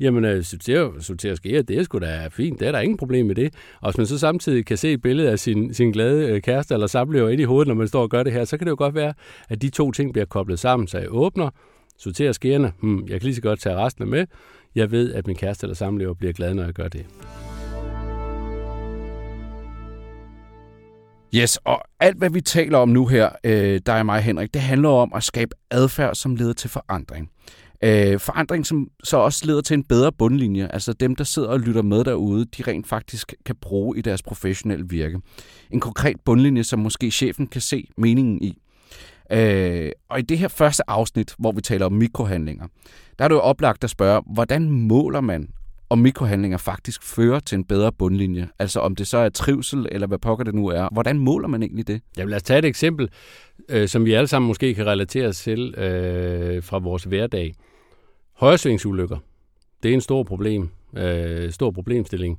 jamen 0.00 0.24
øh, 0.24 0.44
sortere, 0.44 0.92
sortere 1.00 1.36
skære, 1.36 1.62
det 1.62 1.78
er 1.78 1.82
sgu 1.82 1.98
da 1.98 2.28
fint, 2.30 2.60
det 2.60 2.68
er 2.68 2.72
der 2.72 2.80
ingen 2.80 2.96
problem 2.96 3.26
med 3.26 3.34
det. 3.34 3.54
Og 3.80 3.90
hvis 3.90 3.98
man 3.98 4.06
så 4.06 4.18
samtidig 4.18 4.66
kan 4.66 4.76
se 4.76 4.92
et 4.92 5.02
billede 5.02 5.30
af 5.30 5.38
sin, 5.38 5.74
sin 5.74 5.92
glade 5.92 6.28
øh, 6.28 6.42
kæreste 6.42 6.74
eller 6.74 6.86
samlever 6.86 7.28
ind 7.28 7.40
i 7.40 7.44
hovedet, 7.44 7.68
når 7.68 7.74
man 7.74 7.88
står 7.88 8.02
og 8.02 8.10
gør 8.10 8.22
det 8.22 8.32
her, 8.32 8.44
så 8.44 8.56
kan 8.56 8.66
det 8.66 8.70
jo 8.70 8.76
godt 8.78 8.94
være, 8.94 9.14
at 9.48 9.62
de 9.62 9.70
to 9.70 9.92
ting 9.92 10.12
bliver 10.12 10.26
koblet 10.26 10.58
sammen. 10.58 10.88
Så 10.88 10.98
jeg 10.98 11.06
åbner, 11.10 11.50
sorterer 11.98 12.32
skærene, 12.32 12.72
hmm, 12.80 13.00
jeg 13.08 13.20
kan 13.20 13.22
lige 13.22 13.34
så 13.34 13.42
godt 13.42 13.60
tage 13.60 13.76
resten 13.76 14.10
med. 14.10 14.26
Jeg 14.74 14.90
ved, 14.90 15.12
at 15.12 15.26
min 15.26 15.36
kæreste 15.36 15.64
eller 15.64 15.74
samlever 15.74 16.14
bliver 16.14 16.32
glad, 16.32 16.54
når 16.54 16.64
jeg 16.64 16.72
gør 16.72 16.88
det. 16.88 17.06
Yes, 21.34 21.56
og 21.56 21.82
alt 22.00 22.18
hvad 22.18 22.30
vi 22.30 22.40
taler 22.40 22.78
om 22.78 22.88
nu 22.88 23.06
her, 23.06 23.30
øh, 23.44 23.80
dig 23.86 23.98
og 23.98 24.06
mig, 24.06 24.22
Henrik, 24.22 24.54
det 24.54 24.62
handler 24.62 24.88
om 24.88 25.12
at 25.14 25.22
skabe 25.22 25.54
adfærd, 25.70 26.14
som 26.14 26.36
leder 26.36 26.52
til 26.52 26.70
forandring. 26.70 27.30
Øh, 27.84 28.20
forandring, 28.20 28.66
som 28.66 28.88
så 29.04 29.16
også 29.16 29.46
leder 29.46 29.60
til 29.60 29.74
en 29.74 29.84
bedre 29.84 30.12
bundlinje. 30.12 30.68
Altså 30.72 30.92
dem, 30.92 31.16
der 31.16 31.24
sidder 31.24 31.48
og 31.48 31.60
lytter 31.60 31.82
med 31.82 32.04
derude, 32.04 32.44
de 32.44 32.62
rent 32.62 32.86
faktisk 32.86 33.34
kan 33.46 33.56
bruge 33.60 33.98
i 33.98 34.00
deres 34.00 34.22
professionelle 34.22 34.88
virke. 34.88 35.20
En 35.70 35.80
konkret 35.80 36.16
bundlinje, 36.24 36.64
som 36.64 36.78
måske 36.78 37.10
chefen 37.10 37.46
kan 37.46 37.60
se 37.60 37.88
meningen 37.96 38.42
i. 38.42 38.58
Øh, 39.32 39.90
og 40.08 40.18
i 40.18 40.22
det 40.22 40.38
her 40.38 40.48
første 40.48 40.90
afsnit, 40.90 41.34
hvor 41.38 41.52
vi 41.52 41.60
taler 41.60 41.86
om 41.86 41.92
mikrohandlinger, 41.92 42.66
der 43.18 43.24
er 43.24 43.28
det 43.28 43.34
jo 43.34 43.40
oplagt 43.40 43.84
at 43.84 43.90
spørge, 43.90 44.22
hvordan 44.34 44.70
måler 44.70 45.20
man, 45.20 45.48
om 45.92 45.98
mikrohandlinger 45.98 46.58
faktisk 46.58 47.02
fører 47.02 47.40
til 47.40 47.56
en 47.56 47.64
bedre 47.64 47.92
bundlinje. 47.92 48.48
Altså 48.58 48.80
om 48.80 48.96
det 48.96 49.06
så 49.06 49.18
er 49.18 49.28
trivsel, 49.28 49.88
eller 49.90 50.06
hvad 50.06 50.18
pokker 50.18 50.44
det 50.44 50.54
nu 50.54 50.66
er. 50.66 50.88
Hvordan 50.92 51.18
måler 51.18 51.48
man 51.48 51.62
egentlig 51.62 51.88
det? 51.88 52.00
Jeg 52.16 52.26
lad 52.26 52.36
os 52.36 52.42
tage 52.42 52.58
et 52.58 52.64
eksempel, 52.64 53.08
øh, 53.68 53.88
som 53.88 54.04
vi 54.04 54.12
alle 54.12 54.26
sammen 54.26 54.46
måske 54.46 54.74
kan 54.74 54.86
relatere 54.86 55.26
os 55.26 55.38
til 55.38 55.74
øh, 55.74 56.62
fra 56.62 56.78
vores 56.78 57.04
hverdag. 57.04 57.54
Højresvingsulykker. 58.36 59.16
Det 59.82 59.90
er 59.90 59.94
en 59.94 60.00
stor 60.00 60.22
problem. 60.22 60.68
Øh, 60.96 61.50
stor 61.50 61.70
problemstilling. 61.70 62.38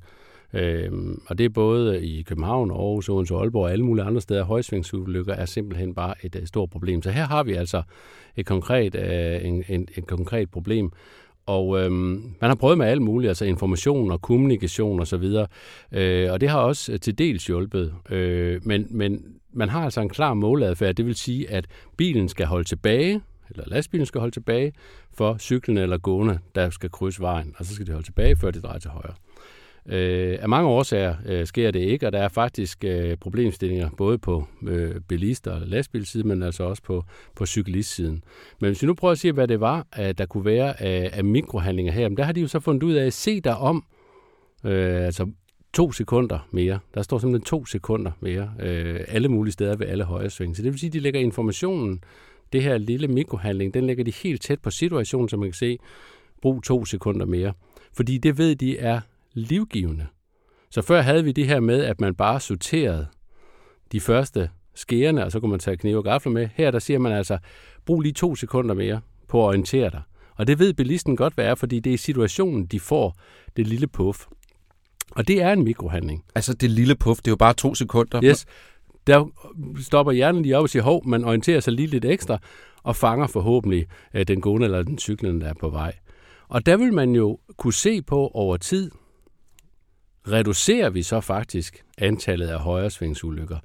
Øh, 0.54 0.92
og 1.28 1.38
det 1.38 1.46
er 1.46 1.50
både 1.50 2.06
i 2.06 2.22
København, 2.22 2.72
Aarhus, 2.72 3.10
Odense, 3.10 3.36
Aalborg 3.36 3.64
og 3.64 3.72
alle 3.72 3.86
mulige 3.86 4.06
andre 4.06 4.22
steder. 4.22 4.44
Højsvingsulykker 4.44 5.34
er 5.34 5.46
simpelthen 5.46 5.96
bare 5.96 6.14
et, 6.24 6.36
et 6.36 6.48
stort 6.48 6.70
problem. 6.70 7.02
Så 7.02 7.12
her 7.12 7.26
har 7.26 7.44
vi 7.44 7.54
altså 7.54 7.82
et 8.36 8.46
konkret, 8.46 8.96
øh, 8.96 9.46
en, 9.46 9.64
en, 9.70 9.88
et 9.98 10.08
konkret 10.08 10.52
problem. 10.52 10.92
Og 11.46 11.80
øhm, 11.80 12.36
man 12.42 12.50
har 12.50 12.56
prøvet 12.56 12.78
med 12.78 12.86
alt 12.86 13.02
muligt, 13.02 13.30
altså 13.30 13.46
information 13.46 14.12
og 14.12 14.22
kommunikation 14.22 15.00
og 15.00 15.08
så 15.08 15.18
videre, 15.18 15.48
øh, 15.92 16.32
og 16.32 16.42
det 16.42 16.50
har 16.50 16.60
også 16.60 16.92
øh, 16.92 17.00
til 17.00 17.18
dels 17.18 17.46
hjulpet. 17.46 17.94
Øh, 18.10 18.62
men, 18.64 18.88
men 18.90 19.26
man 19.54 19.70
har 19.70 19.84
altså 19.84 20.02
en 20.02 20.10
klar 20.10 20.34
måladfærd, 20.34 20.96
det 20.96 21.06
vil 21.06 21.16
sige, 21.16 21.50
at 21.50 21.66
bilen 21.98 22.30
skal 22.30 22.46
holde 22.46 22.68
tilbage, 22.68 23.22
eller 23.50 23.64
lastbilen 23.68 24.06
skal 24.06 24.20
holde 24.20 24.36
tilbage 24.36 24.74
for 25.14 25.38
cyklen 25.38 25.78
eller 25.78 25.98
gående, 25.98 26.40
der 26.56 26.70
skal 26.70 26.90
krydse 26.90 27.22
vejen, 27.22 27.56
og 27.58 27.66
så 27.66 27.76
skal 27.76 27.88
de 27.88 27.92
holde 27.92 28.08
tilbage, 28.08 28.36
før 28.36 28.52
de 28.52 28.62
drejer 28.62 28.80
til 28.80 28.90
højre. 28.90 29.14
Øh, 29.90 30.38
af 30.42 30.50
mange 30.50 30.70
årsager 30.70 31.16
øh, 31.26 31.46
sker 31.46 31.72
det 31.72 31.80
ikke, 31.80 32.08
og 32.08 32.12
der 32.12 32.20
er 32.20 32.28
faktisk 32.28 32.84
øh, 32.84 33.18
problemstillinger 33.18 33.90
både 33.98 34.18
på 34.18 34.48
øh, 34.68 34.96
bilister 35.08 35.52
og 35.52 35.62
lastbilsiden, 35.68 36.28
men 36.28 36.44
altså 36.44 36.64
også 36.64 36.84
på, 36.84 37.04
på 37.36 37.46
cyklistsiden. 37.46 38.24
Men 38.60 38.68
hvis 38.68 38.82
vi 38.82 38.88
nu 38.88 38.94
prøver 38.94 39.12
at 39.12 39.20
se, 39.20 39.32
hvad 39.32 39.48
det 39.48 39.60
var, 39.60 39.88
at 39.92 40.18
der 40.18 40.26
kunne 40.26 40.46
være 40.46 40.82
af, 40.82 41.10
af 41.14 41.24
mikrohandlinger 41.24 41.94
her, 41.94 42.10
men 42.10 42.18
der 42.18 42.24
har 42.24 42.32
de 42.32 42.42
jo 42.42 42.48
så 42.48 42.60
fundet 42.60 42.84
ud 42.84 42.94
af 42.94 43.06
at 43.06 43.14
se 43.14 43.42
dig 43.42 43.58
om, 43.58 43.86
øh, 44.66 45.06
altså 45.06 45.28
to 45.74 45.92
sekunder 45.92 46.48
mere. 46.52 46.80
Der 46.94 47.02
står 47.02 47.18
simpelthen 47.18 47.46
to 47.46 47.66
sekunder 47.66 48.12
mere, 48.20 48.52
øh, 48.60 49.00
alle 49.08 49.28
mulige 49.28 49.54
steder 49.54 49.76
ved 49.76 49.88
alle 49.88 50.04
højre 50.04 50.30
sving. 50.30 50.56
Så 50.56 50.64
det 50.64 50.72
vil 50.72 50.80
sige, 50.80 50.88
at 50.88 50.94
de 50.94 51.00
lægger 51.00 51.20
informationen, 51.20 52.04
det 52.54 52.64
her 52.64 52.78
lille 52.78 53.08
mikrohandling, 53.08 53.74
den 53.74 53.88
lægger 53.88 54.04
de 54.04 54.14
helt 54.24 54.42
tæt 54.42 54.60
på 54.60 54.72
situationen, 54.72 55.30
så 55.30 55.38
man 55.38 55.50
kan 55.50 55.54
se, 55.54 55.78
brug 56.42 56.64
to 56.64 56.86
sekunder 56.86 57.26
mere. 57.26 57.54
Fordi 57.94 58.18
det 58.18 58.38
ved 58.38 58.56
de 58.56 58.78
er 58.78 59.02
livgivende. 59.34 60.08
Så 60.70 60.82
før 60.82 61.02
havde 61.02 61.24
vi 61.24 61.32
det 61.32 61.48
her 61.48 61.60
med, 61.60 61.84
at 61.84 62.02
man 62.02 62.16
bare 62.16 62.40
sorterede 62.40 63.08
de 63.92 64.00
første 64.00 64.50
skærene, 64.76 65.26
og 65.26 65.32
så 65.32 65.40
kunne 65.40 65.52
man 65.52 65.60
tage 65.60 65.78
knive 65.78 65.98
og 65.98 66.04
gafler 66.04 66.32
med. 66.32 66.50
Her 66.56 66.72
der 66.72 66.80
siger 66.80 67.00
man 67.00 67.12
altså, 67.12 67.38
brug 67.86 68.02
lige 68.02 68.14
to 68.14 68.36
sekunder 68.36 68.76
mere 68.76 69.02
på 69.28 69.44
at 69.44 69.48
orientere 69.48 69.90
dig. 69.90 70.02
Og 70.36 70.48
det 70.48 70.60
ved 70.60 70.74
bilisten 70.74 71.16
godt, 71.16 71.34
hvad 71.34 71.46
er, 71.46 71.56
fordi 71.56 71.80
det 71.80 71.94
er 71.94 71.98
situationen, 71.98 72.66
de 72.66 72.80
får 72.80 73.18
det 73.58 73.68
lille 73.68 73.88
puff. 73.88 74.26
Og 75.12 75.28
det 75.28 75.42
er 75.42 75.54
en 75.54 75.64
mikrohandling. 75.64 76.24
Altså 76.36 76.54
det 76.54 76.72
lille 76.72 76.96
puff, 76.96 77.18
det 77.20 77.28
er 77.28 77.32
jo 77.32 77.36
bare 77.36 77.54
to 77.54 77.76
sekunder. 77.76 78.24
Yes. 78.24 78.46
Der 79.08 79.26
stopper 79.82 80.12
hjernen 80.12 80.42
lige 80.42 80.58
op 80.58 80.64
og 80.64 80.70
siger, 80.70 80.84
hov, 80.84 81.08
man 81.08 81.26
orienterer 81.26 81.60
sig 81.60 81.74
lige 81.74 81.88
lidt 81.88 82.06
ekstra, 82.06 82.38
og 82.84 82.96
fanger 82.96 83.28
forhåbentlig 83.28 83.86
øh, 84.14 84.28
den 84.28 84.42
gående 84.42 84.66
eller 84.66 84.84
den 84.84 84.98
cyklen, 84.98 85.42
der 85.42 85.48
er 85.48 85.54
på 85.60 85.70
vej. 85.70 85.96
Og 86.48 86.66
der 86.66 86.78
vil 86.78 86.94
man 86.94 87.16
jo 87.16 87.40
kunne 87.58 87.74
se 87.74 88.02
på 88.02 88.28
over 88.28 88.58
tid, 88.58 88.92
reducerer 90.32 90.90
vi 90.90 91.04
så 91.04 91.22
faktisk 91.22 91.84
antallet 91.98 92.48
af 92.48 92.60
højresvingsulykker. 92.60 93.58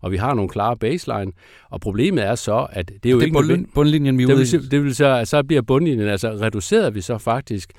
Og 0.00 0.12
vi 0.12 0.16
har 0.16 0.34
nogle 0.34 0.48
klare 0.48 0.76
baseline, 0.76 1.32
og 1.70 1.80
problemet 1.80 2.24
er 2.24 2.34
så, 2.34 2.66
at 2.72 2.88
det 2.88 3.06
er 3.06 3.10
jo 3.10 3.20
det 3.20 3.22
er 3.22 3.26
ikke... 3.26 3.54
Bund, 3.54 3.66
bundlinjen, 3.74 4.18
vi 4.18 4.24
det 4.24 4.36
vil, 4.38 4.70
det 4.70 4.84
vil 4.84 4.94
så, 4.94 5.22
så 5.24 5.42
bliver 5.42 5.62
bundlinjen, 5.62 6.08
altså 6.08 6.30
reducerer 6.30 6.90
vi 6.90 7.00
så 7.00 7.18
faktisk 7.18 7.72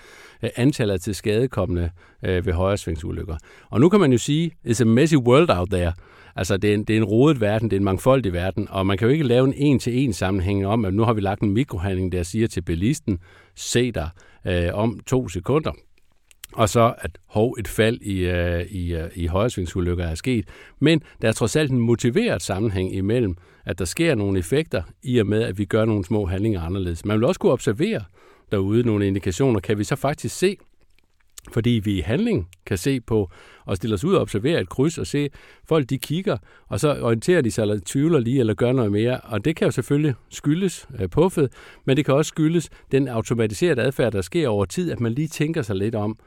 uh, 0.43 0.49
antallet 0.55 1.01
til 1.01 1.15
skadekommende 1.15 1.89
uh, 2.23 2.29
ved 2.29 2.53
højresvingsulykker. 2.53 3.35
Og 3.69 3.79
nu 3.79 3.89
kan 3.89 3.99
man 3.99 4.11
jo 4.11 4.17
sige, 4.17 4.51
it's 4.67 4.81
a 4.81 4.85
messy 4.85 5.15
world 5.15 5.49
out 5.49 5.69
there. 5.69 5.93
Altså, 6.35 6.57
det 6.57 6.69
er, 6.69 6.73
en, 6.73 6.83
det 6.83 6.93
er 6.93 6.97
en 6.97 7.03
rodet 7.03 7.41
verden, 7.41 7.69
det 7.69 7.75
er 7.75 7.79
en 7.79 7.83
mangfoldig 7.83 8.33
verden, 8.33 8.67
og 8.69 8.85
man 8.85 8.97
kan 8.97 9.07
jo 9.07 9.11
ikke 9.11 9.27
lave 9.27 9.47
en 9.47 9.53
en-til-en 9.53 10.13
sammenhæng 10.13 10.67
om, 10.67 10.85
at 10.85 10.93
nu 10.93 11.03
har 11.03 11.13
vi 11.13 11.21
lagt 11.21 11.41
en 11.41 11.53
mikrohandling, 11.53 12.11
der 12.11 12.23
siger 12.23 12.47
til 12.47 12.61
bilisten, 12.61 13.19
se 13.55 13.91
dig 13.91 14.09
øh, 14.47 14.69
om 14.73 14.99
to 15.07 15.29
sekunder, 15.29 15.71
og 16.53 16.69
så 16.69 16.93
at 16.97 17.17
hov, 17.25 17.55
et 17.59 17.67
fald 17.67 18.01
i, 18.01 18.29
uh, 18.29 18.61
i, 18.71 18.95
uh, 18.95 19.01
i 19.15 19.25
højresvingsulykker 19.25 20.05
er 20.05 20.15
sket. 20.15 20.45
Men 20.79 21.01
der 21.21 21.27
er 21.27 21.31
trods 21.31 21.55
alt 21.55 21.71
en 21.71 21.79
motiveret 21.79 22.41
sammenhæng 22.41 22.95
imellem, 22.95 23.35
at 23.65 23.79
der 23.79 23.85
sker 23.85 24.15
nogle 24.15 24.39
effekter 24.39 24.83
i 25.03 25.17
og 25.17 25.27
med, 25.27 25.43
at 25.43 25.57
vi 25.57 25.65
gør 25.65 25.85
nogle 25.85 26.05
små 26.05 26.25
handlinger 26.25 26.61
anderledes. 26.61 27.05
Man 27.05 27.17
vil 27.17 27.25
også 27.25 27.39
kunne 27.39 27.51
observere 27.51 28.03
derude 28.51 28.83
nogle 28.83 29.07
indikationer. 29.07 29.59
Kan 29.59 29.77
vi 29.77 29.83
så 29.83 29.95
faktisk 29.95 30.37
se, 30.37 30.57
fordi 31.51 31.69
vi 31.69 31.97
i 31.97 32.01
handling 32.01 32.49
kan 32.65 32.77
se 32.77 33.01
på, 33.01 33.31
og 33.65 33.77
stille 33.77 33.93
os 33.93 34.03
ud 34.03 34.13
og 34.13 34.21
observere 34.21 34.61
et 34.61 34.69
kryds 34.69 34.97
og 34.97 35.07
se, 35.07 35.29
folk 35.67 35.89
de 35.89 35.97
kigger, 35.97 36.37
og 36.67 36.79
så 36.79 37.01
orienterer 37.01 37.41
de 37.41 37.51
sig 37.51 37.61
eller 37.61 37.79
tvivler 37.85 38.19
lige 38.19 38.39
eller 38.39 38.53
gør 38.53 38.71
noget 38.71 38.91
mere. 38.91 39.19
Og 39.19 39.45
det 39.45 39.55
kan 39.55 39.65
jo 39.65 39.71
selvfølgelig 39.71 40.13
skyldes 40.29 40.87
øh, 40.99 41.09
puffet, 41.09 41.51
men 41.85 41.97
det 41.97 42.05
kan 42.05 42.13
også 42.13 42.29
skyldes 42.29 42.69
den 42.91 43.07
automatiserede 43.07 43.81
adfærd, 43.81 44.11
der 44.11 44.21
sker 44.21 44.47
over 44.47 44.65
tid, 44.65 44.91
at 44.91 44.99
man 44.99 45.13
lige 45.13 45.27
tænker 45.27 45.61
sig 45.61 45.75
lidt 45.75 45.95
om. 45.95 46.17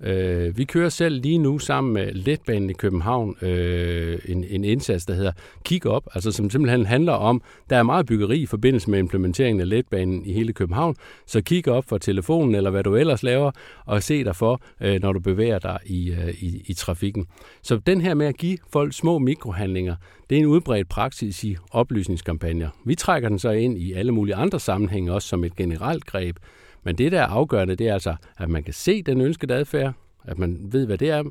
Øh, 0.00 0.58
vi 0.58 0.64
kører 0.64 0.88
selv 0.88 1.22
lige 1.22 1.38
nu 1.38 1.58
sammen 1.58 1.92
med 1.94 2.12
Letbanen 2.12 2.70
i 2.70 2.72
København 2.72 3.36
øh, 3.42 4.18
en, 4.24 4.44
en 4.44 4.64
indsats, 4.64 5.06
der 5.06 5.14
hedder 5.14 5.32
Kig 5.64 5.86
op, 5.86 6.08
altså 6.14 6.32
som 6.32 6.50
simpelthen 6.50 6.86
handler 6.86 7.12
om, 7.12 7.42
der 7.70 7.76
er 7.76 7.82
meget 7.82 8.06
byggeri 8.06 8.38
i 8.38 8.46
forbindelse 8.46 8.90
med 8.90 8.98
implementeringen 8.98 9.60
af 9.60 9.68
Letbanen 9.68 10.26
i 10.26 10.32
hele 10.32 10.52
København, 10.52 10.96
så 11.26 11.40
kig 11.40 11.68
op 11.68 11.84
for 11.88 11.98
telefonen 11.98 12.54
eller 12.54 12.70
hvad 12.70 12.82
du 12.82 12.96
ellers 12.96 13.22
laver, 13.22 13.50
og 13.84 14.02
se 14.02 14.24
dig 14.24 14.36
for, 14.36 14.60
øh, 14.80 15.00
når 15.02 15.12
du 15.12 15.20
bevæger 15.20 15.58
dig 15.58 15.78
i, 15.86 16.10
øh, 16.10 16.28
i, 16.28 16.62
i 16.66 16.72
trafikken. 16.74 17.26
Så 17.62 17.76
den 17.76 18.00
her 18.00 18.14
med 18.14 18.26
at 18.26 18.36
give 18.36 18.58
folk 18.72 18.92
små 18.92 19.18
mikrohandlinger, 19.18 19.96
det 20.30 20.36
er 20.36 20.40
en 20.40 20.46
udbredt 20.46 20.88
praksis 20.88 21.44
i 21.44 21.56
oplysningskampagner. 21.70 22.68
Vi 22.84 22.94
trækker 22.94 23.28
den 23.28 23.38
så 23.38 23.50
ind 23.50 23.78
i 23.78 23.92
alle 23.92 24.12
mulige 24.12 24.34
andre 24.34 24.60
sammenhænge, 24.60 25.12
også 25.12 25.28
som 25.28 25.44
et 25.44 25.56
generelt 25.56 26.06
greb, 26.06 26.36
men 26.82 26.98
det, 26.98 27.12
der 27.12 27.20
er 27.20 27.26
afgørende, 27.26 27.76
det 27.76 27.88
er 27.88 27.92
altså, 27.92 28.16
at 28.38 28.48
man 28.48 28.62
kan 28.62 28.74
se 28.74 29.02
den 29.02 29.20
ønskede 29.20 29.54
adfærd, 29.54 29.92
at 30.24 30.38
man 30.38 30.58
ved, 30.62 30.86
hvad 30.86 30.98
det 30.98 31.10
er, 31.10 31.24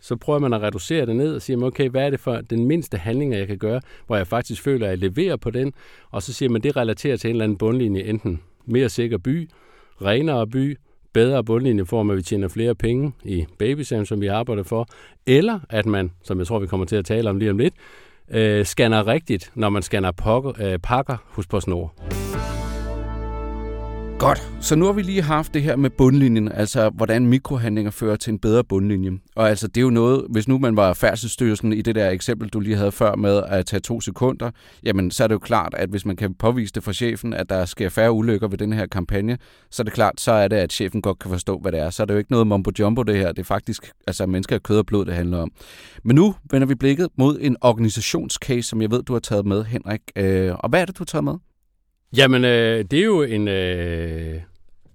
så 0.00 0.16
prøver 0.16 0.38
man 0.38 0.52
at 0.52 0.62
reducere 0.62 1.06
det 1.06 1.16
ned 1.16 1.34
og 1.34 1.42
siger, 1.42 1.62
okay, 1.62 1.88
hvad 1.88 2.06
er 2.06 2.10
det 2.10 2.20
for 2.20 2.36
den 2.36 2.66
mindste 2.66 2.98
handling, 2.98 3.34
jeg 3.34 3.46
kan 3.46 3.58
gøre, 3.58 3.80
hvor 4.06 4.16
jeg 4.16 4.26
faktisk 4.26 4.62
føler, 4.62 4.86
at 4.86 4.90
jeg 4.90 4.98
leverer 4.98 5.36
på 5.36 5.50
den, 5.50 5.72
og 6.10 6.22
så 6.22 6.32
siger 6.32 6.48
man, 6.48 6.60
det 6.60 6.76
relaterer 6.76 7.16
til 7.16 7.28
en 7.28 7.34
eller 7.34 7.44
anden 7.44 7.58
bundlinje, 7.58 8.02
enten 8.02 8.40
mere 8.66 8.88
sikker 8.88 9.18
by, 9.18 9.50
renere 10.02 10.46
by, 10.46 10.78
bedre 11.12 11.44
bundlinje 11.44 11.84
form, 11.84 12.10
at 12.10 12.16
vi 12.16 12.22
tjener 12.22 12.48
flere 12.48 12.74
penge 12.74 13.12
i 13.24 13.46
babysam, 13.58 14.04
som 14.04 14.20
vi 14.20 14.26
arbejder 14.26 14.62
for, 14.62 14.88
eller 15.26 15.60
at 15.70 15.86
man, 15.86 16.10
som 16.22 16.38
jeg 16.38 16.46
tror, 16.46 16.58
vi 16.58 16.66
kommer 16.66 16.86
til 16.86 16.96
at 16.96 17.04
tale 17.04 17.30
om 17.30 17.38
lige 17.38 17.50
om 17.50 17.58
lidt, 17.58 17.74
øh, 18.30 18.64
scanner 18.64 19.06
rigtigt, 19.06 19.52
når 19.54 19.68
man 19.68 19.82
scanner 19.82 20.12
pakker, 20.12 20.52
øh, 20.60 20.78
pakker 20.78 21.16
hos 21.26 21.46
PostNord. 21.46 21.94
Godt, 24.24 24.50
så 24.60 24.76
nu 24.76 24.84
har 24.84 24.92
vi 24.92 25.02
lige 25.02 25.22
haft 25.22 25.54
det 25.54 25.62
her 25.62 25.76
med 25.76 25.90
bundlinjen, 25.90 26.52
altså 26.52 26.90
hvordan 26.90 27.26
mikrohandlinger 27.26 27.90
fører 27.90 28.16
til 28.16 28.32
en 28.32 28.38
bedre 28.38 28.64
bundlinje. 28.64 29.10
Og 29.36 29.48
altså 29.48 29.68
det 29.68 29.76
er 29.76 29.82
jo 29.82 29.90
noget, 29.90 30.26
hvis 30.30 30.48
nu 30.48 30.58
man 30.58 30.76
var 30.76 30.92
færdselsstyrelsen 30.92 31.72
i 31.72 31.82
det 31.82 31.94
der 31.94 32.10
eksempel, 32.10 32.48
du 32.48 32.60
lige 32.60 32.76
havde 32.76 32.92
før 32.92 33.14
med 33.14 33.42
at 33.48 33.66
tage 33.66 33.80
to 33.80 34.00
sekunder, 34.00 34.50
jamen 34.82 35.10
så 35.10 35.24
er 35.24 35.28
det 35.28 35.34
jo 35.34 35.38
klart, 35.38 35.74
at 35.76 35.88
hvis 35.88 36.06
man 36.06 36.16
kan 36.16 36.34
påvise 36.34 36.72
det 36.72 36.84
for 36.84 36.92
chefen, 36.92 37.32
at 37.32 37.48
der 37.48 37.64
sker 37.64 37.88
færre 37.88 38.12
ulykker 38.12 38.48
ved 38.48 38.58
den 38.58 38.72
her 38.72 38.86
kampagne, 38.86 39.38
så 39.70 39.82
er 39.82 39.84
det 39.84 39.92
klart, 39.92 40.20
så 40.20 40.32
er 40.32 40.48
det, 40.48 40.56
at 40.56 40.72
chefen 40.72 41.02
godt 41.02 41.18
kan 41.18 41.30
forstå, 41.30 41.58
hvad 41.58 41.72
det 41.72 41.80
er. 41.80 41.90
Så 41.90 42.02
er 42.02 42.04
det 42.04 42.14
jo 42.14 42.18
ikke 42.18 42.32
noget 42.32 42.46
mumbo 42.46 42.70
jumbo 42.78 43.02
det 43.02 43.16
her, 43.16 43.28
det 43.28 43.38
er 43.38 43.44
faktisk 43.44 43.92
altså 44.06 44.26
mennesker 44.26 44.56
af 44.56 44.62
kød 44.62 44.78
og 44.78 44.86
blod, 44.86 45.04
det 45.04 45.14
handler 45.14 45.38
om. 45.38 45.50
Men 46.04 46.16
nu 46.16 46.34
vender 46.50 46.66
vi 46.66 46.74
blikket 46.74 47.08
mod 47.18 47.38
en 47.40 47.56
organisationscase, 47.60 48.68
som 48.68 48.82
jeg 48.82 48.90
ved, 48.90 49.02
du 49.02 49.12
har 49.12 49.20
taget 49.20 49.46
med, 49.46 49.64
Henrik. 49.64 50.00
Øh, 50.16 50.54
og 50.54 50.68
hvad 50.68 50.80
er 50.80 50.84
det, 50.84 50.98
du 50.98 51.00
har 51.00 51.06
taget 51.06 51.24
med? 51.24 51.34
Jamen, 52.16 52.44
øh, 52.44 52.84
det 52.90 52.98
er 52.98 53.04
jo 53.04 53.22
en, 53.22 53.48
øh, 53.48 54.40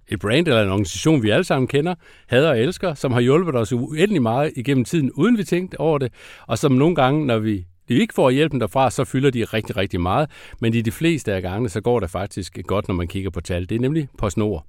et 0.08 0.20
brand 0.20 0.48
eller 0.48 0.62
en 0.62 0.68
organisation, 0.68 1.22
vi 1.22 1.30
alle 1.30 1.44
sammen 1.44 1.68
kender, 1.68 1.94
hader 2.26 2.48
og 2.48 2.60
elsker, 2.60 2.94
som 2.94 3.12
har 3.12 3.20
hjulpet 3.20 3.54
os 3.54 3.72
uendelig 3.72 4.22
meget 4.22 4.52
igennem 4.56 4.84
tiden, 4.84 5.12
uden 5.12 5.38
vi 5.38 5.44
tænkte 5.44 5.80
over 5.80 5.98
det, 5.98 6.12
og 6.46 6.58
som 6.58 6.72
nogle 6.72 6.94
gange, 6.94 7.26
når 7.26 7.38
vi 7.38 7.66
de 7.88 7.94
ikke 7.94 8.14
får 8.14 8.30
hjælpen 8.30 8.60
derfra, 8.60 8.90
så 8.90 9.04
fylder 9.04 9.30
de 9.30 9.44
rigtig, 9.44 9.76
rigtig 9.76 10.00
meget. 10.00 10.30
Men 10.60 10.74
i 10.74 10.80
de 10.80 10.90
fleste 10.90 11.32
af 11.32 11.42
gangene, 11.42 11.68
så 11.68 11.80
går 11.80 12.00
det 12.00 12.10
faktisk 12.10 12.58
godt, 12.66 12.88
når 12.88 12.94
man 12.94 13.08
kigger 13.08 13.30
på 13.30 13.40
tal. 13.40 13.68
Det 13.68 13.74
er 13.74 13.80
nemlig 13.80 14.08
PostNord. 14.18 14.64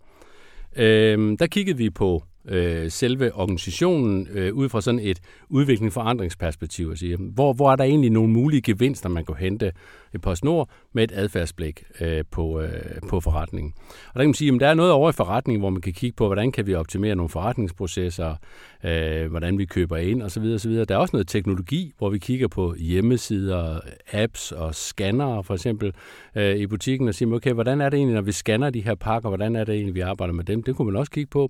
Øh, 0.76 1.38
der 1.40 1.48
kiggede 1.48 1.78
vi 1.78 1.90
på 1.90 2.24
øh, 2.46 2.92
selve 2.92 3.34
organisationen 3.34 4.28
øh, 4.32 4.54
ud 4.54 4.70
fra 4.70 4.82
sådan 4.82 5.00
et 5.00 5.20
udvikling 5.50 5.94
forandringsperspektiv 5.94 6.88
og 6.88 6.98
sige, 6.98 7.18
hvor, 7.18 7.54
hvor 7.54 7.72
er 7.72 7.76
der 7.76 7.84
egentlig 7.84 8.10
nogle 8.10 8.34
mulige 8.34 8.62
gevinster, 8.62 9.10
man 9.10 9.26
kan 9.26 9.36
hente 9.36 9.72
i 10.14 10.18
PostNord 10.18 10.70
med 10.94 11.04
et 11.04 11.12
adfærdsblik 11.12 11.84
øh, 12.02 12.24
på, 12.32 12.62
øh, 12.62 12.72
på 13.10 13.20
forretningen. 13.20 13.74
Og 14.08 14.14
der 14.14 14.20
kan 14.20 14.28
man 14.28 14.34
sige, 14.34 14.54
at 14.54 14.60
der 14.60 14.68
er 14.68 14.74
noget 14.74 14.92
over 14.92 15.10
i 15.10 15.14
forretningen, 15.14 15.60
hvor 15.60 15.70
man 15.70 15.82
kan 15.82 15.94
kigge 15.94 16.16
på, 16.16 16.26
hvordan 16.26 16.52
kan 16.52 16.68
vi 16.68 16.74
optimere 16.74 17.16
nogle 17.16 17.30
forretningsprocesser, 17.30 18.36
øh, 18.84 19.30
hvordan 19.30 19.58
vi 19.58 19.66
køber 19.66 19.98
ind 19.98 20.24
osv. 20.24 20.44
osv. 20.44 20.72
Der 20.72 20.96
er 20.96 20.98
også 20.98 21.16
noget 21.16 21.28
teknologi, 21.28 21.94
hvor 21.98 22.10
vi 22.10 22.18
kigger 22.18 22.48
på 22.48 22.76
hjemmesider, 22.76 23.80
apps 24.14 24.52
og 24.52 24.76
scannere 24.76 25.44
for 25.44 25.54
eksempel 25.54 25.94
øh, 26.36 26.56
i 26.56 26.68
butikken 26.68 27.08
og 27.08 27.14
siger, 27.14 27.36
okay, 27.36 27.54
hvordan 27.54 27.82
er 27.82 27.90
det 27.90 27.98
egentlig, 27.98 28.16
når 28.16 28.22
vi 28.22 28.32
scanner 28.32 28.70
de 28.70 28.82
her 28.82 28.96
pakker, 28.96 29.30
hvordan 29.30 29.56
er 29.56 29.64
det 29.64 29.76
egentlig, 29.76 29.96
vi 29.96 30.00
arbejder 30.00 30.34
med 30.34 30.44
dem? 30.44 30.64
Det 30.64 30.76
kunne 30.76 30.92
man 30.92 31.00
også 31.00 31.12
kigge 31.12 31.30
på. 31.30 31.50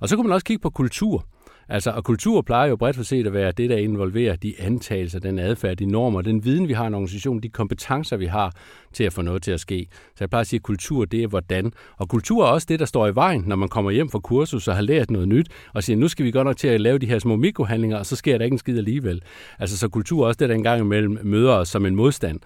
Og 0.00 0.08
så 0.08 0.16
kunne 0.16 0.28
man 0.28 0.34
også 0.34 0.44
kigge 0.44 0.62
på 0.62 0.70
kultur. 0.70 1.26
Altså, 1.72 1.90
og 1.90 2.04
kultur 2.04 2.42
plejer 2.42 2.68
jo 2.68 2.76
bredt 2.76 2.96
for 2.96 3.02
set 3.02 3.26
at 3.26 3.32
være 3.32 3.52
det, 3.52 3.70
der 3.70 3.76
involverer 3.76 4.36
de 4.36 4.54
antagelser, 4.58 5.18
den 5.18 5.38
adfærd, 5.38 5.76
de 5.76 5.86
normer, 5.86 6.22
den 6.22 6.44
viden, 6.44 6.68
vi 6.68 6.72
har 6.72 6.84
i 6.84 6.86
en 6.86 6.94
organisation, 6.94 7.40
de 7.40 7.48
kompetencer, 7.48 8.16
vi 8.16 8.26
har 8.26 8.52
til 8.92 9.04
at 9.04 9.12
få 9.12 9.22
noget 9.22 9.42
til 9.42 9.50
at 9.50 9.60
ske. 9.60 9.86
Så 9.90 10.16
jeg 10.20 10.28
plejer 10.28 10.40
at 10.40 10.46
sige, 10.46 10.58
at 10.58 10.62
kultur, 10.62 11.04
det 11.04 11.22
er 11.22 11.26
hvordan. 11.26 11.72
Og 11.96 12.08
kultur 12.08 12.44
er 12.44 12.48
også 12.48 12.66
det, 12.70 12.80
der 12.80 12.86
står 12.86 13.06
i 13.06 13.14
vejen, 13.14 13.44
når 13.46 13.56
man 13.56 13.68
kommer 13.68 13.90
hjem 13.90 14.10
fra 14.10 14.18
kursus 14.18 14.68
og 14.68 14.74
har 14.74 14.82
lært 14.82 15.10
noget 15.10 15.28
nyt, 15.28 15.48
og 15.74 15.82
siger, 15.82 15.96
nu 15.96 16.08
skal 16.08 16.24
vi 16.24 16.30
godt 16.30 16.46
nok 16.46 16.56
til 16.56 16.68
at 16.68 16.80
lave 16.80 16.98
de 16.98 17.06
her 17.06 17.18
små 17.18 17.36
mikrohandlinger, 17.36 17.98
og 17.98 18.06
så 18.06 18.16
sker 18.16 18.38
der 18.38 18.44
ikke 18.44 18.54
en 18.54 18.58
skid 18.58 18.78
alligevel. 18.78 19.22
Altså, 19.58 19.78
så 19.78 19.88
kultur 19.88 20.22
er 20.22 20.26
også 20.26 20.38
det, 20.38 20.48
der 20.48 20.54
engang 20.54 20.80
imellem 20.80 21.18
møder 21.22 21.52
os 21.52 21.68
som 21.68 21.86
en 21.86 21.96
modstand. 21.96 22.40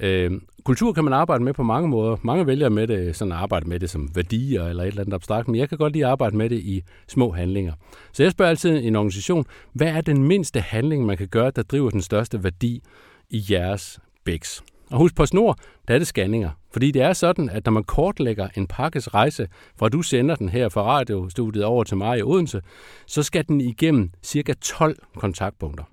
Øh, 0.00 0.30
kultur 0.64 0.92
kan 0.92 1.04
man 1.04 1.12
arbejde 1.12 1.44
med 1.44 1.54
på 1.54 1.62
mange 1.62 1.88
måder. 1.88 2.16
Mange 2.22 2.46
vælger 2.46 2.68
med 2.68 2.86
det, 2.86 3.16
sådan 3.16 3.32
at 3.32 3.38
arbejde 3.38 3.68
med 3.68 3.80
det 3.80 3.90
som 3.90 4.08
værdier 4.14 4.64
eller 4.64 4.82
et 4.82 4.88
eller 4.88 5.02
andet 5.02 5.14
abstrakt, 5.14 5.48
men 5.48 5.56
jeg 5.56 5.68
kan 5.68 5.78
godt 5.78 5.92
lide 5.92 6.04
at 6.04 6.10
arbejde 6.10 6.36
med 6.36 6.50
det 6.50 6.58
i 6.58 6.82
små 7.08 7.30
handlinger. 7.32 7.72
Så 8.12 8.22
jeg 8.22 8.32
spørger 8.32 8.50
altid 8.50 8.84
en 8.84 8.96
organisation, 8.96 9.44
hvad 9.72 9.88
er 9.88 10.00
den 10.00 10.22
mindste 10.22 10.60
handling, 10.60 11.06
man 11.06 11.16
kan 11.16 11.28
gøre, 11.28 11.50
der 11.56 11.62
driver 11.62 11.90
den 11.90 12.02
største 12.02 12.44
værdi 12.44 12.82
i 13.30 13.44
jeres 13.50 13.98
BEX? 14.24 14.60
Og 14.90 14.98
husk 14.98 15.14
på 15.14 15.26
snor, 15.26 15.58
der 15.88 15.94
er 15.94 15.98
det 15.98 16.06
scanninger. 16.06 16.50
Fordi 16.72 16.90
det 16.90 17.02
er 17.02 17.12
sådan, 17.12 17.50
at 17.50 17.64
når 17.64 17.72
man 17.72 17.84
kortlægger 17.84 18.48
en 18.54 18.66
pakkes 18.66 19.14
rejse, 19.14 19.48
fra 19.78 19.88
du 19.88 20.02
sender 20.02 20.34
den 20.34 20.48
her 20.48 20.68
fra 20.68 20.82
radiostudiet 20.82 21.64
over 21.64 21.84
til 21.84 21.96
mig 21.96 22.18
i 22.18 22.22
Odense, 22.22 22.60
så 23.06 23.22
skal 23.22 23.48
den 23.48 23.60
igennem 23.60 24.10
cirka 24.22 24.52
12 24.60 24.98
kontaktpunkter. 25.16 25.84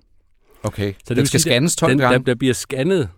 Okay, 0.62 0.92
så 0.92 0.98
det 1.08 1.16
den 1.16 1.26
skal 1.26 1.40
sige, 1.40 1.52
scannes 1.52 1.76
12 1.76 1.90
den, 1.90 1.98
gange? 1.98 2.18
Der, 2.18 2.24
der 2.24 2.34
bliver 2.34 2.54
scannet 2.54 3.08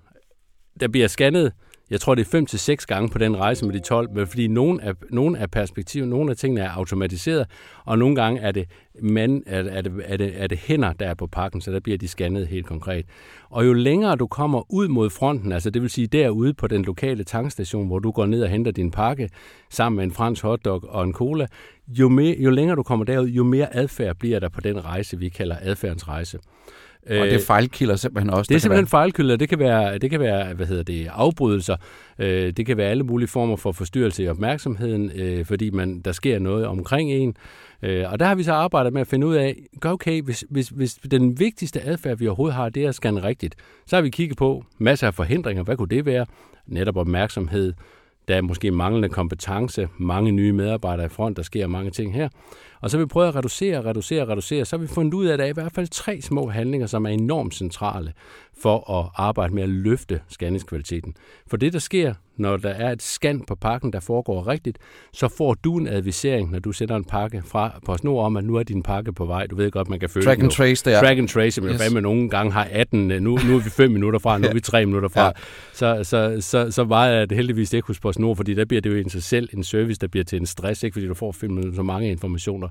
der 0.80 0.88
bliver 0.88 1.08
scannet, 1.08 1.52
jeg 1.90 2.00
tror 2.00 2.14
det 2.14 2.26
er 2.26 2.30
5 2.30 2.46
til 2.46 2.58
seks 2.58 2.86
gange 2.86 3.08
på 3.08 3.18
den 3.18 3.36
rejse 3.36 3.66
med 3.66 3.74
de 3.74 3.78
12, 3.78 4.10
men 4.10 4.26
fordi 4.26 4.48
nogle 4.48 4.82
af, 4.82 4.94
nogle 5.10 5.38
af 5.38 5.50
perspektiver, 5.50 6.06
nogle 6.06 6.30
af 6.30 6.36
tingene 6.36 6.60
er 6.60 6.70
automatiseret, 6.70 7.46
og 7.84 7.98
nogle 7.98 8.16
gange 8.16 8.40
er 8.40 8.52
det, 8.52 8.68
man, 9.02 9.42
er, 9.46 9.62
er, 9.62 9.82
det, 9.82 9.92
er, 10.04 10.16
det, 10.16 10.32
er 10.36 10.46
det 10.46 10.58
hænder, 10.58 10.92
der 10.92 11.06
er 11.06 11.14
på 11.14 11.26
pakken, 11.26 11.60
så 11.60 11.72
der 11.72 11.80
bliver 11.80 11.98
de 11.98 12.08
scannet 12.08 12.46
helt 12.46 12.66
konkret. 12.66 13.06
Og 13.50 13.66
jo 13.66 13.72
længere 13.72 14.16
du 14.16 14.26
kommer 14.26 14.72
ud 14.72 14.88
mod 14.88 15.10
fronten, 15.10 15.52
altså 15.52 15.70
det 15.70 15.82
vil 15.82 15.90
sige 15.90 16.06
derude 16.06 16.54
på 16.54 16.66
den 16.66 16.84
lokale 16.84 17.24
tankstation, 17.24 17.86
hvor 17.86 17.98
du 17.98 18.10
går 18.10 18.26
ned 18.26 18.42
og 18.42 18.48
henter 18.48 18.72
din 18.72 18.90
pakke 18.90 19.30
sammen 19.70 19.96
med 19.96 20.04
en 20.04 20.12
fransk 20.12 20.42
hotdog 20.42 20.84
og 20.88 21.04
en 21.04 21.12
cola, 21.12 21.46
jo, 21.88 22.08
mere, 22.08 22.36
jo 22.38 22.50
længere 22.50 22.76
du 22.76 22.82
kommer 22.82 23.04
derud, 23.04 23.28
jo 23.28 23.44
mere 23.44 23.76
adfærd 23.76 24.16
bliver 24.16 24.40
der 24.40 24.48
på 24.48 24.60
den 24.60 24.84
rejse, 24.84 25.18
vi 25.18 25.28
kalder 25.28 25.56
adfærdens 25.60 26.08
rejse. 26.08 26.38
Og 27.10 27.26
det 27.26 27.34
er 27.34 27.44
fejlkilder 27.46 27.96
simpelthen 27.96 28.30
også? 28.30 28.48
Det 28.48 28.54
er 28.54 28.58
simpelthen 28.60 28.86
fejlkilder. 28.86 29.36
Det 29.36 29.48
kan 29.48 29.58
være, 29.58 29.98
det 29.98 30.10
kan 30.10 30.20
være 30.20 30.54
hvad 30.54 30.66
hedder 30.66 30.82
det, 30.82 31.08
afbrydelser. 31.12 31.76
Øh, 32.18 32.52
det 32.52 32.66
kan 32.66 32.76
være 32.76 32.90
alle 32.90 33.02
mulige 33.02 33.28
former 33.28 33.56
for 33.56 33.72
forstyrrelse 33.72 34.24
i 34.24 34.28
opmærksomheden, 34.28 35.10
øh, 35.14 35.44
fordi 35.44 35.70
man, 35.70 36.00
der 36.00 36.12
sker 36.12 36.38
noget 36.38 36.66
omkring 36.66 37.12
en. 37.12 37.36
Øh, 37.82 38.12
og 38.12 38.18
der 38.18 38.26
har 38.26 38.34
vi 38.34 38.42
så 38.42 38.52
arbejdet 38.52 38.92
med 38.92 39.00
at 39.00 39.06
finde 39.06 39.26
ud 39.26 39.34
af, 39.34 39.56
okay, 39.84 40.22
hvis, 40.22 40.44
hvis, 40.50 40.68
hvis 40.68 40.94
den 40.94 41.38
vigtigste 41.40 41.82
adfærd, 41.82 42.18
vi 42.18 42.26
overhovedet 42.26 42.54
har, 42.54 42.68
det 42.68 42.84
er 42.84 42.88
at 42.88 42.94
scanne 42.94 43.22
rigtigt, 43.22 43.54
så 43.86 43.96
har 43.96 44.02
vi 44.02 44.10
kigget 44.10 44.38
på 44.38 44.64
masser 44.78 45.06
af 45.06 45.14
forhindringer. 45.14 45.62
Hvad 45.62 45.76
kunne 45.76 45.88
det 45.88 46.06
være? 46.06 46.26
Netop 46.66 46.96
opmærksomhed, 46.96 47.72
der 48.28 48.36
er 48.36 48.42
måske 48.42 48.70
manglende 48.70 49.08
kompetence, 49.08 49.88
mange 49.98 50.32
nye 50.32 50.52
medarbejdere 50.52 51.06
i 51.06 51.08
front, 51.08 51.36
der 51.36 51.42
sker 51.42 51.66
mange 51.66 51.90
ting 51.90 52.14
her. 52.14 52.28
Og 52.80 52.90
så 52.90 52.96
har 52.96 53.04
vi 53.04 53.08
prøvet 53.08 53.28
at 53.28 53.36
reducere, 53.36 53.84
reducere, 53.84 54.28
reducere. 54.28 54.64
Så 54.64 54.76
har 54.76 54.80
vi 54.80 54.86
fundet 54.86 55.14
ud 55.14 55.26
af, 55.26 55.32
at 55.32 55.38
der 55.38 55.44
er 55.44 55.48
i 55.48 55.52
hvert 55.52 55.72
fald 55.72 55.88
tre 55.88 56.20
små 56.20 56.48
handlinger, 56.48 56.86
som 56.86 57.04
er 57.04 57.10
enormt 57.10 57.54
centrale 57.54 58.12
for 58.58 58.90
at 59.00 59.10
arbejde 59.16 59.54
med 59.54 59.62
at 59.62 59.68
løfte 59.68 60.20
scanningskvaliteten. 60.28 61.16
For 61.46 61.56
det, 61.56 61.72
der 61.72 61.78
sker, 61.78 62.14
når 62.36 62.56
der 62.56 62.70
er 62.70 62.92
et 62.92 63.02
scan 63.02 63.40
på 63.40 63.54
pakken, 63.54 63.92
der 63.92 64.00
foregår 64.00 64.48
rigtigt, 64.48 64.78
så 65.12 65.28
får 65.28 65.54
du 65.54 65.76
en 65.78 65.88
advisering, 65.88 66.50
når 66.50 66.58
du 66.58 66.72
sender 66.72 66.96
en 66.96 67.04
pakke 67.04 67.42
fra 67.46 67.80
PostNord 67.86 68.24
om, 68.24 68.36
at 68.36 68.44
nu 68.44 68.56
er 68.56 68.62
din 68.62 68.82
pakke 68.82 69.12
på 69.12 69.24
vej. 69.24 69.46
Du 69.46 69.56
ved 69.56 69.70
godt, 69.70 69.88
man 69.88 70.00
kan 70.00 70.08
følge 70.08 70.24
Track 70.24 70.42
and 70.42 70.50
trace, 70.50 70.84
der. 70.84 71.00
Track 71.00 71.18
and 71.18 71.28
trace, 71.28 71.60
men 71.60 71.70
yes. 71.70 71.92
nogle 71.92 72.28
gange 72.28 72.52
har 72.52 72.68
18, 72.70 73.06
nu, 73.06 73.16
nu 73.20 73.56
er 73.56 73.62
vi 73.64 73.70
5 73.70 73.90
minutter 73.90 74.18
fra, 74.18 74.38
nu 74.38 74.48
er 74.48 74.52
vi 74.52 74.60
3 74.74 74.86
minutter 74.86 75.08
fra. 75.08 75.24
Ja. 75.24 75.30
Så, 75.72 76.04
så, 76.04 76.36
så, 76.40 76.70
så 76.70 76.84
var 76.84 77.08
det 77.08 77.32
heldigvis 77.32 77.72
ikke 77.72 77.86
hos 77.86 78.00
PostNord, 78.00 78.36
fordi 78.36 78.54
der 78.54 78.64
bliver 78.64 78.80
det 78.80 78.90
jo 78.90 78.96
i 79.06 79.08
sig 79.08 79.22
selv 79.22 79.48
en 79.52 79.64
service, 79.64 79.98
der 80.00 80.06
bliver 80.06 80.24
til 80.24 80.40
en 80.40 80.46
stress, 80.46 80.82
ikke 80.82 80.94
fordi 80.94 81.06
du 81.06 81.14
får 81.14 81.32
5 81.32 81.50
minutter 81.50 81.76
så 81.76 81.82
mange 81.82 82.10
informationer. 82.10 82.68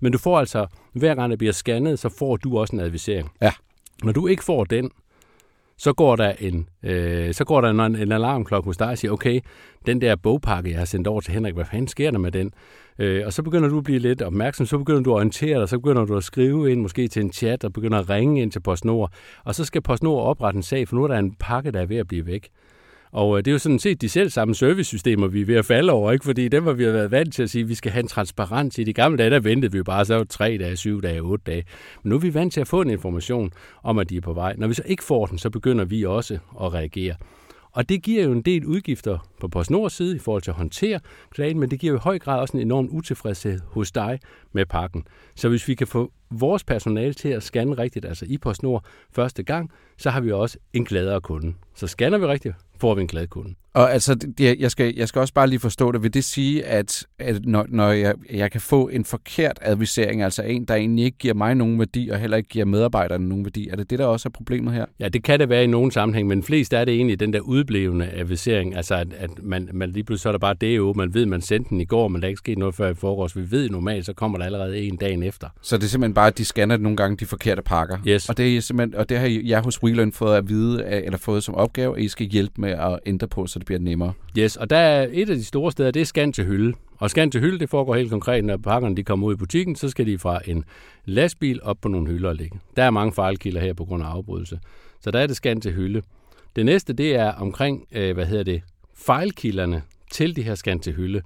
Men 0.00 0.12
du 0.12 0.18
får 0.18 0.38
altså, 0.38 0.66
hver 0.92 1.14
gang 1.14 1.30
der 1.30 1.36
bliver 1.36 1.52
scannet, 1.52 1.98
så 1.98 2.08
får 2.18 2.36
du 2.36 2.58
også 2.58 2.76
en 2.76 2.80
advisering. 2.80 3.30
Ja. 3.42 3.52
Når 4.02 4.12
du 4.12 4.26
ikke 4.26 4.44
får 4.44 4.64
den, 4.64 4.90
så 5.78 5.92
går 5.92 6.16
der 6.16 6.32
en, 6.40 6.68
øh, 6.82 7.34
så 7.34 7.44
går 7.44 7.60
der 7.60 7.70
en, 7.70 7.96
en 7.96 8.12
alarmklokke 8.12 8.66
hos 8.66 8.76
dig 8.76 8.88
og 8.88 8.98
siger, 8.98 9.12
okay, 9.12 9.40
den 9.86 10.00
der 10.00 10.16
bogpakke, 10.16 10.70
jeg 10.70 10.78
har 10.78 10.84
sendt 10.84 11.06
over 11.06 11.20
til 11.20 11.34
Henrik, 11.34 11.54
hvad 11.54 11.64
fanden 11.64 11.88
sker 11.88 12.10
der 12.10 12.18
med 12.18 12.32
den? 12.32 12.52
Øh, 12.98 13.22
og 13.26 13.32
så 13.32 13.42
begynder 13.42 13.68
du 13.68 13.78
at 13.78 13.84
blive 13.84 13.98
lidt 13.98 14.22
opmærksom, 14.22 14.66
så 14.66 14.78
begynder 14.78 15.00
du 15.00 15.10
at 15.10 15.14
orientere 15.14 15.60
dig, 15.60 15.68
så 15.68 15.78
begynder 15.78 16.04
du 16.04 16.16
at 16.16 16.24
skrive 16.24 16.72
ind 16.72 16.80
måske 16.80 17.08
til 17.08 17.22
en 17.22 17.32
chat, 17.32 17.64
og 17.64 17.72
begynder 17.72 17.98
at 17.98 18.10
ringe 18.10 18.42
ind 18.42 18.52
til 18.52 18.60
PostNord, 18.60 19.12
og 19.44 19.54
så 19.54 19.64
skal 19.64 19.82
PostNord 19.82 20.26
oprette 20.26 20.56
en 20.56 20.62
sag, 20.62 20.88
for 20.88 20.96
nu 20.96 21.04
er 21.04 21.08
der 21.08 21.18
en 21.18 21.34
pakke, 21.34 21.70
der 21.70 21.80
er 21.80 21.86
ved 21.86 21.96
at 21.96 22.08
blive 22.08 22.26
væk. 22.26 22.48
Og 23.16 23.38
øh, 23.38 23.44
det 23.44 23.50
er 23.50 23.52
jo 23.52 23.58
sådan 23.58 23.78
set 23.78 24.00
de 24.00 24.08
selv 24.08 24.30
samme 24.30 24.54
servicesystemer, 24.54 25.26
vi 25.26 25.40
er 25.40 25.44
ved 25.44 25.54
at 25.56 25.64
falde 25.64 25.92
over, 25.92 26.12
ikke? 26.12 26.24
fordi 26.24 26.48
dem 26.48 26.64
har 26.64 26.72
vi 26.72 26.86
været 26.86 27.10
vant 27.10 27.34
til 27.34 27.42
at 27.42 27.50
sige, 27.50 27.62
at 27.62 27.68
vi 27.68 27.74
skal 27.74 27.92
have 27.92 28.00
en 28.00 28.08
transparens 28.08 28.78
i. 28.78 28.84
De 28.84 28.92
gamle 28.92 29.18
dage, 29.18 29.30
der 29.30 29.40
ventede 29.40 29.72
vi 29.72 29.78
jo 29.78 29.84
bare 29.84 30.04
så 30.04 30.24
tre 30.24 30.58
dage, 30.60 30.76
syv 30.76 31.02
dage, 31.02 31.20
otte 31.20 31.42
dage. 31.46 31.64
Men 32.02 32.10
nu 32.10 32.16
er 32.16 32.20
vi 32.20 32.34
vant 32.34 32.52
til 32.52 32.60
at 32.60 32.68
få 32.68 32.80
en 32.80 32.90
information 32.90 33.52
om, 33.82 33.98
at 33.98 34.10
de 34.10 34.16
er 34.16 34.20
på 34.20 34.32
vej. 34.32 34.54
Når 34.58 34.66
vi 34.68 34.74
så 34.74 34.82
ikke 34.86 35.04
får 35.04 35.26
den, 35.26 35.38
så 35.38 35.50
begynder 35.50 35.84
vi 35.84 36.04
også 36.04 36.38
at 36.60 36.74
reagere. 36.74 37.14
Og 37.72 37.88
det 37.88 38.02
giver 38.02 38.24
jo 38.24 38.32
en 38.32 38.42
del 38.42 38.66
udgifter 38.66 39.28
på 39.40 39.48
PostNords 39.48 39.92
side 39.92 40.16
i 40.16 40.18
forhold 40.18 40.42
til 40.42 40.50
at 40.50 40.56
håndtere 40.56 41.00
klagen, 41.30 41.60
men 41.60 41.70
det 41.70 41.80
giver 41.80 41.92
jo 41.92 41.98
i 41.98 42.02
høj 42.02 42.18
grad 42.18 42.40
også 42.40 42.56
en 42.56 42.62
enorm 42.62 42.88
utilfredshed 42.90 43.60
hos 43.66 43.92
dig 43.92 44.20
med 44.52 44.66
pakken. 44.66 45.06
Så 45.34 45.48
hvis 45.48 45.68
vi 45.68 45.74
kan 45.74 45.86
få 45.86 46.12
vores 46.30 46.64
personale 46.64 47.14
til 47.14 47.28
at 47.28 47.42
scanne 47.42 47.78
rigtigt, 47.78 48.04
altså 48.04 48.24
i 48.28 48.38
PostNord 48.38 48.84
første 49.12 49.42
gang, 49.42 49.70
så 49.96 50.10
har 50.10 50.20
vi 50.20 50.32
også 50.32 50.58
en 50.72 50.84
gladere 50.84 51.20
kunde. 51.20 51.54
Så 51.74 51.86
scanner 51.86 52.18
vi 52.18 52.26
rigtigt, 52.26 52.54
får 52.80 52.94
vi 52.94 53.00
en 53.00 53.06
glad 53.06 53.30
kunde. 53.30 53.54
Og 53.76 53.92
altså, 53.92 54.14
det, 54.14 54.60
jeg, 54.60 54.70
skal, 54.70 54.94
jeg 54.96 55.08
skal 55.08 55.20
også 55.20 55.34
bare 55.34 55.46
lige 55.46 55.60
forstå 55.60 55.92
det. 55.92 56.02
Vil 56.02 56.14
det 56.14 56.24
sige, 56.24 56.64
at, 56.64 57.06
at 57.18 57.44
når, 57.44 57.66
når 57.68 57.90
jeg, 57.90 58.14
jeg 58.32 58.50
kan 58.50 58.60
få 58.60 58.88
en 58.88 59.04
forkert 59.04 59.58
advisering, 59.62 60.22
altså 60.22 60.42
en, 60.42 60.64
der 60.64 60.74
egentlig 60.74 61.04
ikke 61.04 61.18
giver 61.18 61.34
mig 61.34 61.54
nogen 61.54 61.78
værdi, 61.78 62.08
og 62.08 62.18
heller 62.18 62.36
ikke 62.36 62.48
giver 62.48 62.64
medarbejderne 62.64 63.28
nogen 63.28 63.44
værdi, 63.44 63.68
er 63.68 63.76
det 63.76 63.90
det, 63.90 63.98
der 63.98 64.06
også 64.06 64.28
er 64.28 64.30
problemet 64.30 64.74
her? 64.74 64.86
Ja, 65.00 65.08
det 65.08 65.24
kan 65.24 65.40
det 65.40 65.48
være 65.48 65.64
i 65.64 65.66
nogen 65.66 65.90
sammenhæng, 65.90 66.28
men 66.28 66.42
flest 66.42 66.72
er 66.72 66.84
det 66.84 66.94
egentlig 66.94 67.20
den 67.20 67.32
der 67.32 67.40
udblevende 67.40 68.10
advisering, 68.12 68.76
altså 68.76 68.94
at, 68.94 69.08
at 69.18 69.30
man, 69.42 69.68
man 69.72 69.90
lige 69.90 70.04
pludselig 70.04 70.22
så 70.22 70.28
er 70.28 70.32
der 70.32 70.38
bare 70.38 70.54
det 70.60 70.76
jo, 70.76 70.92
man 70.92 71.14
ved, 71.14 71.26
man 71.26 71.40
sendte 71.40 71.70
den 71.70 71.80
i 71.80 71.84
går, 71.84 72.08
men 72.08 72.22
der 72.22 72.26
er 72.26 72.28
ikke 72.28 72.38
sket 72.38 72.58
noget 72.58 72.74
før 72.74 72.90
i 72.90 72.94
forgårs. 72.94 73.36
Vi 73.36 73.50
ved 73.50 73.70
normalt, 73.70 74.06
så 74.06 74.12
kommer 74.12 74.38
der 74.38 74.44
allerede 74.44 74.78
en 74.78 74.96
dag 74.96 75.24
efter. 75.24 75.48
Så 75.62 75.76
det 75.76 75.84
er 75.84 75.88
simpelthen 75.88 76.14
bare, 76.14 76.26
at 76.26 76.38
de 76.38 76.44
scanner 76.44 76.76
nogle 76.76 76.96
gange 76.96 77.16
de 77.16 77.26
forkerte 77.26 77.62
pakker? 77.62 77.98
Yes. 78.06 78.28
Og 78.28 78.36
det, 78.36 78.56
er 78.56 78.60
simpelthen, 78.60 79.00
og 79.00 79.08
det 79.08 79.18
har 79.18 79.40
jeg 79.44 79.60
hos 79.60 79.82
WeLearn 79.82 80.12
fået 80.12 80.36
at 80.36 80.48
vide, 80.48 80.86
eller 80.86 81.18
fået 81.18 81.44
som 81.44 81.54
opgave, 81.54 81.96
at 81.96 82.02
I 82.02 82.08
skal 82.08 82.26
hjælpe 82.26 82.60
med 82.60 82.70
at 82.70 82.98
ændre 83.06 83.28
på, 83.28 83.46
så 83.46 83.58
det 83.58 83.65
bliver 83.66 83.78
nemmere. 83.78 84.12
Yes, 84.38 84.56
og 84.56 84.70
der 84.70 84.76
er 84.76 85.08
et 85.12 85.30
af 85.30 85.36
de 85.36 85.44
store 85.44 85.72
steder, 85.72 85.90
det 85.90 86.00
er 86.00 86.04
scan 86.04 86.32
til 86.32 86.44
hylde. 86.44 86.74
Og 86.98 87.10
scan 87.10 87.30
til 87.30 87.40
hylde, 87.40 87.58
det 87.58 87.70
foregår 87.70 87.94
helt 87.94 88.10
konkret, 88.10 88.44
når 88.44 88.56
pakkerne 88.56 88.96
de 88.96 89.04
kommer 89.04 89.26
ud 89.26 89.34
i 89.34 89.36
butikken, 89.36 89.76
så 89.76 89.88
skal 89.88 90.06
de 90.06 90.18
fra 90.18 90.40
en 90.46 90.64
lastbil 91.04 91.60
op 91.62 91.76
på 91.82 91.88
nogle 91.88 92.08
hylder 92.08 92.28
og 92.28 92.34
ligge. 92.34 92.58
Der 92.76 92.82
er 92.82 92.90
mange 92.90 93.12
fejlkilder 93.12 93.60
her 93.60 93.74
på 93.74 93.84
grund 93.84 94.02
af 94.02 94.06
afbrydelse. 94.06 94.58
Så 95.00 95.10
der 95.10 95.18
er 95.18 95.26
det 95.26 95.36
scan 95.36 95.60
til 95.60 95.72
hylde. 95.72 96.02
Det 96.56 96.66
næste, 96.66 96.92
det 96.92 97.14
er 97.14 97.32
omkring, 97.32 97.86
øh, 97.92 98.14
hvad 98.14 98.26
hedder 98.26 98.44
det, 98.44 98.62
fejlkilderne 98.94 99.82
til 100.12 100.36
de 100.36 100.42
her 100.42 100.54
scan 100.54 100.80
til 100.80 100.92
hylde. 100.92 101.22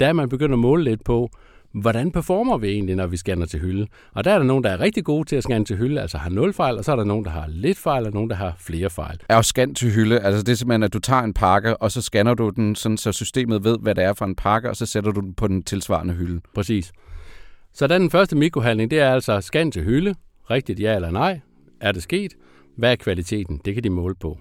Der 0.00 0.06
er 0.06 0.12
man 0.12 0.28
begyndt 0.28 0.52
at 0.52 0.58
måle 0.58 0.84
lidt 0.84 1.04
på, 1.04 1.30
hvordan 1.74 2.10
performer 2.10 2.58
vi 2.58 2.68
egentlig, 2.68 2.96
når 2.96 3.06
vi 3.06 3.16
scanner 3.16 3.46
til 3.46 3.60
hylde? 3.60 3.86
Og 4.12 4.24
der 4.24 4.30
er 4.30 4.38
der 4.38 4.44
nogen, 4.44 4.64
der 4.64 4.70
er 4.70 4.80
rigtig 4.80 5.04
gode 5.04 5.28
til 5.28 5.36
at 5.36 5.42
scanne 5.42 5.64
til 5.64 5.76
hylde, 5.76 6.00
altså 6.00 6.18
har 6.18 6.30
nul 6.30 6.52
fejl, 6.52 6.78
og 6.78 6.84
så 6.84 6.92
er 6.92 6.96
der 6.96 7.04
nogen, 7.04 7.24
der 7.24 7.30
har 7.30 7.46
lidt 7.48 7.78
fejl, 7.78 8.06
og 8.06 8.12
nogen, 8.12 8.30
der 8.30 8.36
har 8.36 8.54
flere 8.58 8.90
fejl. 8.90 9.20
Er 9.28 9.36
jo 9.36 9.42
scan 9.42 9.74
til 9.74 9.90
hylde, 9.90 10.20
altså 10.20 10.42
det 10.42 10.52
er 10.52 10.56
simpelthen, 10.56 10.82
at 10.82 10.92
du 10.92 10.98
tager 10.98 11.22
en 11.22 11.34
pakke, 11.34 11.76
og 11.76 11.90
så 11.90 12.02
scanner 12.02 12.34
du 12.34 12.50
den, 12.50 12.74
sådan, 12.74 12.96
så 12.96 13.12
systemet 13.12 13.64
ved, 13.64 13.78
hvad 13.80 13.94
det 13.94 14.04
er 14.04 14.12
for 14.12 14.24
en 14.24 14.34
pakke, 14.34 14.70
og 14.70 14.76
så 14.76 14.86
sætter 14.86 15.10
du 15.12 15.20
den 15.20 15.34
på 15.34 15.48
den 15.48 15.62
tilsvarende 15.62 16.14
hylde. 16.14 16.40
Præcis. 16.54 16.92
Så 17.72 17.86
den 17.86 18.10
første 18.10 18.36
mikrohandling, 18.36 18.90
det 18.90 19.00
er 19.00 19.12
altså 19.12 19.40
scan 19.40 19.70
til 19.70 19.82
hylde, 19.82 20.14
rigtigt 20.50 20.80
ja 20.80 20.94
eller 20.94 21.10
nej, 21.10 21.40
er 21.80 21.92
det 21.92 22.02
sket, 22.02 22.32
hvad 22.76 22.92
er 22.92 22.96
kvaliteten, 22.96 23.60
det 23.64 23.74
kan 23.74 23.84
de 23.84 23.90
måle 23.90 24.14
på. 24.14 24.38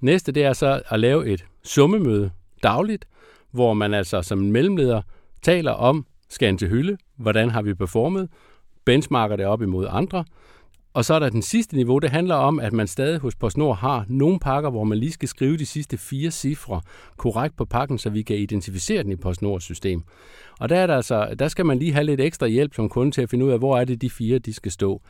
Næste, 0.00 0.32
det 0.32 0.44
er 0.44 0.52
så 0.52 0.82
at 0.88 1.00
lave 1.00 1.26
et 1.26 1.44
summemøde 1.64 2.30
dagligt, 2.62 3.04
hvor 3.52 3.74
man 3.74 3.94
altså 3.94 4.22
som 4.22 4.38
mellemleder 4.38 5.02
taler 5.42 5.72
om, 5.72 6.06
skal 6.30 6.56
til 6.56 6.68
hylde, 6.68 6.96
hvordan 7.16 7.50
har 7.50 7.62
vi 7.62 7.74
performet, 7.74 8.28
benchmarker 8.84 9.36
det 9.36 9.46
op 9.46 9.62
imod 9.62 9.86
andre, 9.90 10.24
og 10.96 11.04
så 11.04 11.14
er 11.14 11.18
der 11.18 11.28
den 11.28 11.42
sidste 11.42 11.76
niveau, 11.76 11.98
det 11.98 12.10
handler 12.10 12.34
om, 12.34 12.60
at 12.60 12.72
man 12.72 12.86
stadig 12.86 13.18
hos 13.18 13.34
PostNord 13.34 13.76
har 13.76 14.04
nogle 14.08 14.38
pakker, 14.38 14.70
hvor 14.70 14.84
man 14.84 14.98
lige 14.98 15.12
skal 15.12 15.28
skrive 15.28 15.56
de 15.56 15.66
sidste 15.66 15.98
fire 15.98 16.30
cifre 16.30 16.80
korrekt 17.16 17.56
på 17.56 17.64
pakken, 17.64 17.98
så 17.98 18.10
vi 18.10 18.22
kan 18.22 18.36
identificere 18.36 19.02
den 19.02 19.12
i 19.12 19.16
PostNords 19.16 19.64
system. 19.64 20.02
Og 20.60 20.68
der, 20.68 20.76
er 20.76 20.86
der, 20.86 20.96
altså, 20.96 21.34
der 21.38 21.48
skal 21.48 21.66
man 21.66 21.78
lige 21.78 21.92
have 21.92 22.04
lidt 22.04 22.20
ekstra 22.20 22.46
hjælp 22.46 22.74
som 22.74 22.88
kunde 22.88 23.12
til 23.12 23.22
at 23.22 23.30
finde 23.30 23.44
ud 23.44 23.50
af, 23.50 23.58
hvor 23.58 23.78
er 23.78 23.84
det 23.84 24.02
de 24.02 24.10
fire, 24.10 24.38
de 24.38 24.52
skal 24.52 24.72
stå. 24.72 25.02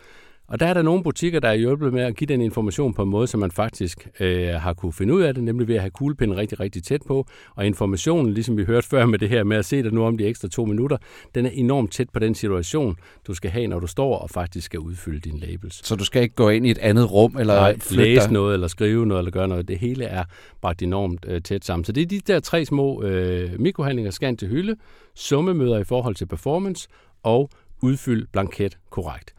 Og 0.49 0.61
der 0.61 0.67
er 0.67 0.75
der 0.75 0.83
nogle 0.83 1.03
butikker, 1.03 1.41
der 1.41 1.49
er 1.49 1.55
hjulpet 1.55 1.93
med 1.93 2.03
at 2.03 2.17
give 2.17 2.26
den 2.26 2.41
information 2.41 2.95
på 2.95 3.03
en 3.03 3.09
måde, 3.09 3.26
så 3.26 3.37
man 3.38 3.50
faktisk 3.50 4.09
øh, 4.21 4.49
har 4.49 4.73
kunne 4.73 4.93
finde 4.93 5.15
ud 5.15 5.23
af 5.23 5.35
det, 5.35 5.45
nemlig 5.45 5.69
ved 5.69 5.75
at 5.75 5.81
have 5.81 5.91
kuglepinden 5.91 6.37
rigtig, 6.37 6.61
rigtig 6.61 6.83
tæt 6.83 7.03
på. 7.07 7.26
Og 7.55 7.67
informationen, 7.67 8.35
ligesom 8.35 8.57
vi 8.57 8.65
hørte 8.65 8.88
før 8.88 9.07
med 9.07 9.19
det 9.19 9.29
her 9.29 9.45
med 9.45 9.57
at 9.57 9.65
se 9.65 9.83
dig 9.83 9.93
nu 9.93 10.05
om 10.05 10.19
de 10.19 10.26
ekstra 10.26 10.49
to 10.49 10.65
minutter, 10.65 10.97
den 11.35 11.47
er 11.47 11.50
enormt 11.50 11.93
tæt 11.93 12.11
på 12.11 12.19
den 12.19 12.35
situation, 12.35 12.97
du 13.26 13.35
skal 13.35 13.50
have, 13.50 13.67
når 13.67 13.81
du 13.81 13.87
står 13.87 14.19
og 14.19 14.31
faktisk 14.31 14.67
skal 14.67 14.81
udfylde 14.81 15.21
dine 15.21 15.38
labels. 15.38 15.87
Så 15.87 15.97
du 15.97 16.05
skal 16.05 16.23
ikke 16.23 16.35
gå 16.35 16.49
ind 16.49 16.67
i 16.67 16.71
et 16.71 16.79
andet 16.79 17.12
rum, 17.12 17.37
eller 17.37 17.55
Nej, 17.55 17.79
læse 17.91 18.33
noget, 18.33 18.55
eller 18.55 18.68
skrive 18.68 19.07
noget, 19.07 19.20
eller 19.20 19.31
gøre 19.31 19.49
noget. 19.49 19.68
Det 19.68 19.79
hele 19.79 20.05
er 20.05 20.25
bragt 20.61 20.83
enormt 20.83 21.27
øh, 21.29 21.42
tæt 21.42 21.64
sammen. 21.64 21.85
Så 21.85 21.92
det 21.92 22.03
er 22.03 22.07
de 22.07 22.20
der 22.20 22.40
tre 22.40 22.64
små 22.64 23.03
øh, 23.03 23.61
mikrohandlinger, 23.61 24.11
scan 24.11 24.37
til 24.37 24.49
hylde, 24.49 24.77
summemøder 25.14 25.79
i 25.79 25.85
forhold 25.85 26.14
til 26.14 26.27
performance, 26.27 26.88
og 27.23 27.51
udfyld 27.83 28.27
blanket 28.33 28.79
korrekt. 28.90 29.36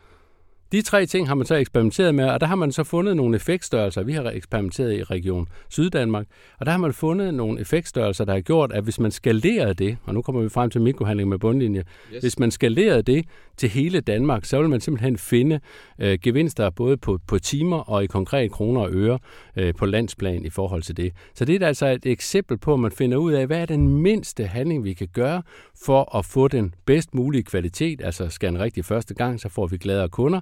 De 0.72 0.82
tre 0.82 1.06
ting 1.06 1.28
har 1.28 1.36
man 1.36 1.46
så 1.46 1.56
eksperimenteret 1.56 2.16
med, 2.16 2.26
og 2.26 2.42
der 2.42 2.48
har 2.48 2.56
man 2.56 2.72
så 2.72 2.84
fundet 2.84 3.18
nogle 3.18 3.36
effektstørrelser. 3.36 4.04
Vi 4.04 4.14
har 4.14 4.32
eksperimenteret 4.32 4.94
i 4.94 5.04
Region 5.04 5.48
Syddanmark, 5.70 6.26
og 6.60 6.66
der 6.66 6.72
har 6.72 6.80
man 6.80 6.94
fundet 6.94 7.34
nogle 7.34 7.62
effektstørrelser, 7.62 8.26
der 8.26 8.34
har 8.34 8.42
gjort, 8.42 8.72
at 8.72 8.84
hvis 8.84 9.00
man 9.00 9.12
skalerede 9.12 9.74
det, 9.74 9.98
og 10.04 10.14
nu 10.14 10.22
kommer 10.22 10.42
vi 10.42 10.50
frem 10.50 10.70
til 10.70 10.82
mikrohandling 10.82 11.30
med 11.30 11.40
bundlinje, 11.40 11.84
yes. 12.14 12.22
hvis 12.22 12.40
man 12.40 12.52
skalerede 12.52 13.02
det 13.02 13.26
til 13.58 13.70
hele 13.70 14.00
Danmark, 14.00 14.46
så 14.46 14.60
vil 14.60 14.70
man 14.70 14.82
simpelthen 14.82 15.18
finde 15.18 15.60
øh, 16.00 16.20
gevinster 16.22 16.70
både 16.70 16.98
på, 16.98 17.20
på 17.28 17.40
timer 17.40 17.78
og 17.78 18.04
i 18.04 18.08
konkrete 18.08 18.50
kroner 18.50 18.82
og 18.82 18.94
øre 18.94 19.20
øh, 19.56 19.74
på 19.74 19.86
landsplan 19.86 20.46
i 20.46 20.50
forhold 20.50 20.82
til 20.82 20.98
det. 20.98 21.14
Så 21.34 21.46
det 21.46 21.62
er 21.62 21.68
altså 21.68 21.88
et 21.88 22.06
eksempel 22.06 22.58
på, 22.58 22.74
at 22.74 22.80
man 22.80 22.92
finder 22.92 23.18
ud 23.18 23.32
af, 23.32 23.48
hvad 23.48 23.62
er 23.62 23.66
den 23.66 23.88
mindste 23.88 24.46
handling, 24.46 24.84
vi 24.84 24.94
kan 24.94 25.08
gøre 25.14 25.42
for 25.86 26.18
at 26.18 26.26
få 26.26 26.48
den 26.48 26.74
bedst 26.86 27.14
mulige 27.16 27.44
kvalitet, 27.44 28.02
altså 28.04 28.30
skal 28.30 28.50
en 28.50 28.60
rigtig 28.60 28.86
første 28.86 29.14
gang, 29.14 29.40
så 29.40 29.50
får 29.50 29.68
vi 29.68 29.78
gladere 29.78 30.10
kunder, 30.10 30.40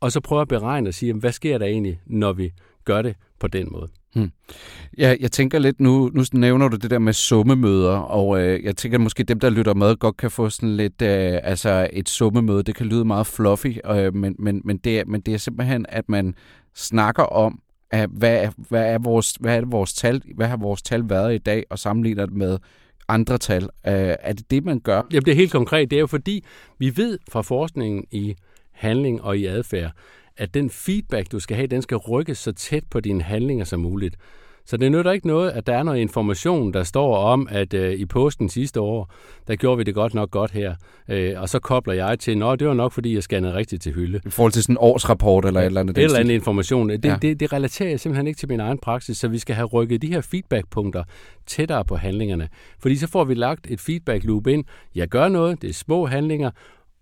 og 0.00 0.12
så 0.12 0.20
prøve 0.20 0.40
at 0.40 0.48
beregne 0.48 0.88
og 0.88 0.94
sige, 0.94 1.12
hvad 1.12 1.32
sker 1.32 1.58
der 1.58 1.66
egentlig, 1.66 2.00
når 2.06 2.32
vi 2.32 2.52
gør 2.84 3.02
det 3.02 3.16
på 3.40 3.48
den 3.48 3.68
måde. 3.72 3.88
Hmm. 4.14 4.30
Ja, 4.98 5.16
jeg 5.20 5.32
tænker 5.32 5.58
lidt 5.58 5.80
nu, 5.80 6.10
nu 6.14 6.24
nævner 6.32 6.68
du 6.68 6.76
det 6.76 6.90
der 6.90 6.98
med 6.98 7.12
summemøder, 7.12 7.96
og 7.96 8.40
øh, 8.42 8.64
jeg 8.64 8.76
tænker 8.76 8.98
at 8.98 9.02
måske 9.02 9.22
dem, 9.22 9.40
der 9.40 9.50
lytter 9.50 9.74
med, 9.74 9.96
godt 9.96 10.16
kan 10.16 10.30
få 10.30 10.50
sådan 10.50 10.76
lidt, 10.76 11.02
øh, 11.02 11.38
altså 11.42 11.88
et 11.92 12.08
summemøde, 12.08 12.62
det 12.62 12.74
kan 12.74 12.86
lyde 12.86 13.04
meget 13.04 13.26
fluffy, 13.26 13.76
øh, 13.90 14.14
men, 14.14 14.36
men, 14.38 14.62
men, 14.64 14.76
det 14.76 14.98
er, 14.98 15.04
men 15.06 15.20
det 15.20 15.34
er 15.34 15.38
simpelthen, 15.38 15.86
at 15.88 16.08
man 16.08 16.34
snakker 16.74 17.22
om, 17.22 17.60
at 17.90 18.10
hvad, 18.12 18.48
hvad, 18.56 18.92
er 18.92 18.98
vores, 18.98 19.32
hvad 19.40 19.56
er 19.56 19.64
vores 19.64 19.94
tal, 19.94 20.22
hvad 20.34 20.46
har 20.46 20.56
vores 20.56 20.82
tal 20.82 21.08
været 21.08 21.34
i 21.34 21.38
dag, 21.38 21.64
og 21.70 21.78
sammenligner 21.78 22.26
det 22.26 22.34
med 22.34 22.58
andre 23.08 23.38
tal. 23.38 23.62
Øh, 23.62 23.70
er 24.20 24.32
det 24.32 24.50
det, 24.50 24.64
man 24.64 24.80
gør? 24.80 25.02
Jamen 25.12 25.24
det 25.24 25.32
er 25.32 25.36
helt 25.36 25.52
konkret. 25.52 25.90
Det 25.90 25.96
er 25.96 26.00
jo 26.00 26.06
fordi, 26.06 26.44
vi 26.78 26.96
ved 26.96 27.18
fra 27.30 27.42
forskningen 27.42 28.04
i 28.10 28.34
handling 28.72 29.22
og 29.22 29.38
i 29.38 29.46
adfærd, 29.46 29.92
at 30.36 30.54
den 30.54 30.70
feedback, 30.70 31.32
du 31.32 31.40
skal 31.40 31.56
have, 31.56 31.66
den 31.66 31.82
skal 31.82 31.96
rykkes 31.96 32.38
så 32.38 32.52
tæt 32.52 32.84
på 32.90 33.00
dine 33.00 33.22
handlinger 33.22 33.64
som 33.64 33.80
muligt. 33.80 34.16
Så 34.66 34.76
det 34.76 34.92
nytter 34.92 35.12
ikke 35.12 35.26
noget, 35.26 35.50
at 35.50 35.66
der 35.66 35.76
er 35.76 35.82
noget 35.82 35.98
information, 35.98 36.72
der 36.72 36.82
står 36.82 37.16
om, 37.16 37.48
at 37.50 37.74
øh, 37.74 37.92
i 37.92 38.06
posten 38.06 38.48
sidste 38.48 38.80
år, 38.80 39.12
der 39.48 39.56
gjorde 39.56 39.78
vi 39.78 39.84
det 39.84 39.94
godt 39.94 40.14
nok 40.14 40.30
godt 40.30 40.50
her. 40.50 40.74
Øh, 41.08 41.40
og 41.40 41.48
så 41.48 41.58
kobler 41.58 41.94
jeg 41.94 42.18
til, 42.18 42.42
at 42.42 42.58
det 42.58 42.68
var 42.68 42.74
nok, 42.74 42.92
fordi 42.92 43.14
jeg 43.14 43.22
scannede 43.22 43.54
rigtigt 43.54 43.82
til 43.82 43.92
hylde. 43.92 44.20
I 44.26 44.30
forhold 44.30 44.52
til 44.52 44.62
sådan 44.62 44.72
en 44.72 44.78
årsrapport 44.80 45.44
eller 45.44 45.60
et 45.60 45.66
eller 45.66 45.80
andet? 45.80 45.98
Et 45.98 46.04
eller 46.04 46.18
andet 46.18 46.34
information. 46.34 46.88
Det, 46.88 47.04
ja. 47.04 47.16
det, 47.22 47.40
det 47.40 47.52
relaterer 47.52 47.88
jeg 47.88 48.00
simpelthen 48.00 48.26
ikke 48.26 48.38
til 48.38 48.48
min 48.48 48.60
egen 48.60 48.78
praksis, 48.78 49.18
så 49.18 49.28
vi 49.28 49.38
skal 49.38 49.54
have 49.54 49.66
rykket 49.66 50.02
de 50.02 50.06
her 50.06 50.20
feedbackpunkter 50.20 51.04
tættere 51.46 51.84
på 51.84 51.96
handlingerne. 51.96 52.48
Fordi 52.78 52.96
så 52.96 53.06
får 53.06 53.24
vi 53.24 53.34
lagt 53.34 53.66
et 53.70 53.80
feedback 53.80 54.24
loop 54.24 54.46
ind. 54.46 54.64
Jeg 54.94 55.08
gør 55.08 55.28
noget, 55.28 55.62
det 55.62 55.70
er 55.70 55.74
små 55.74 56.06
handlinger, 56.06 56.50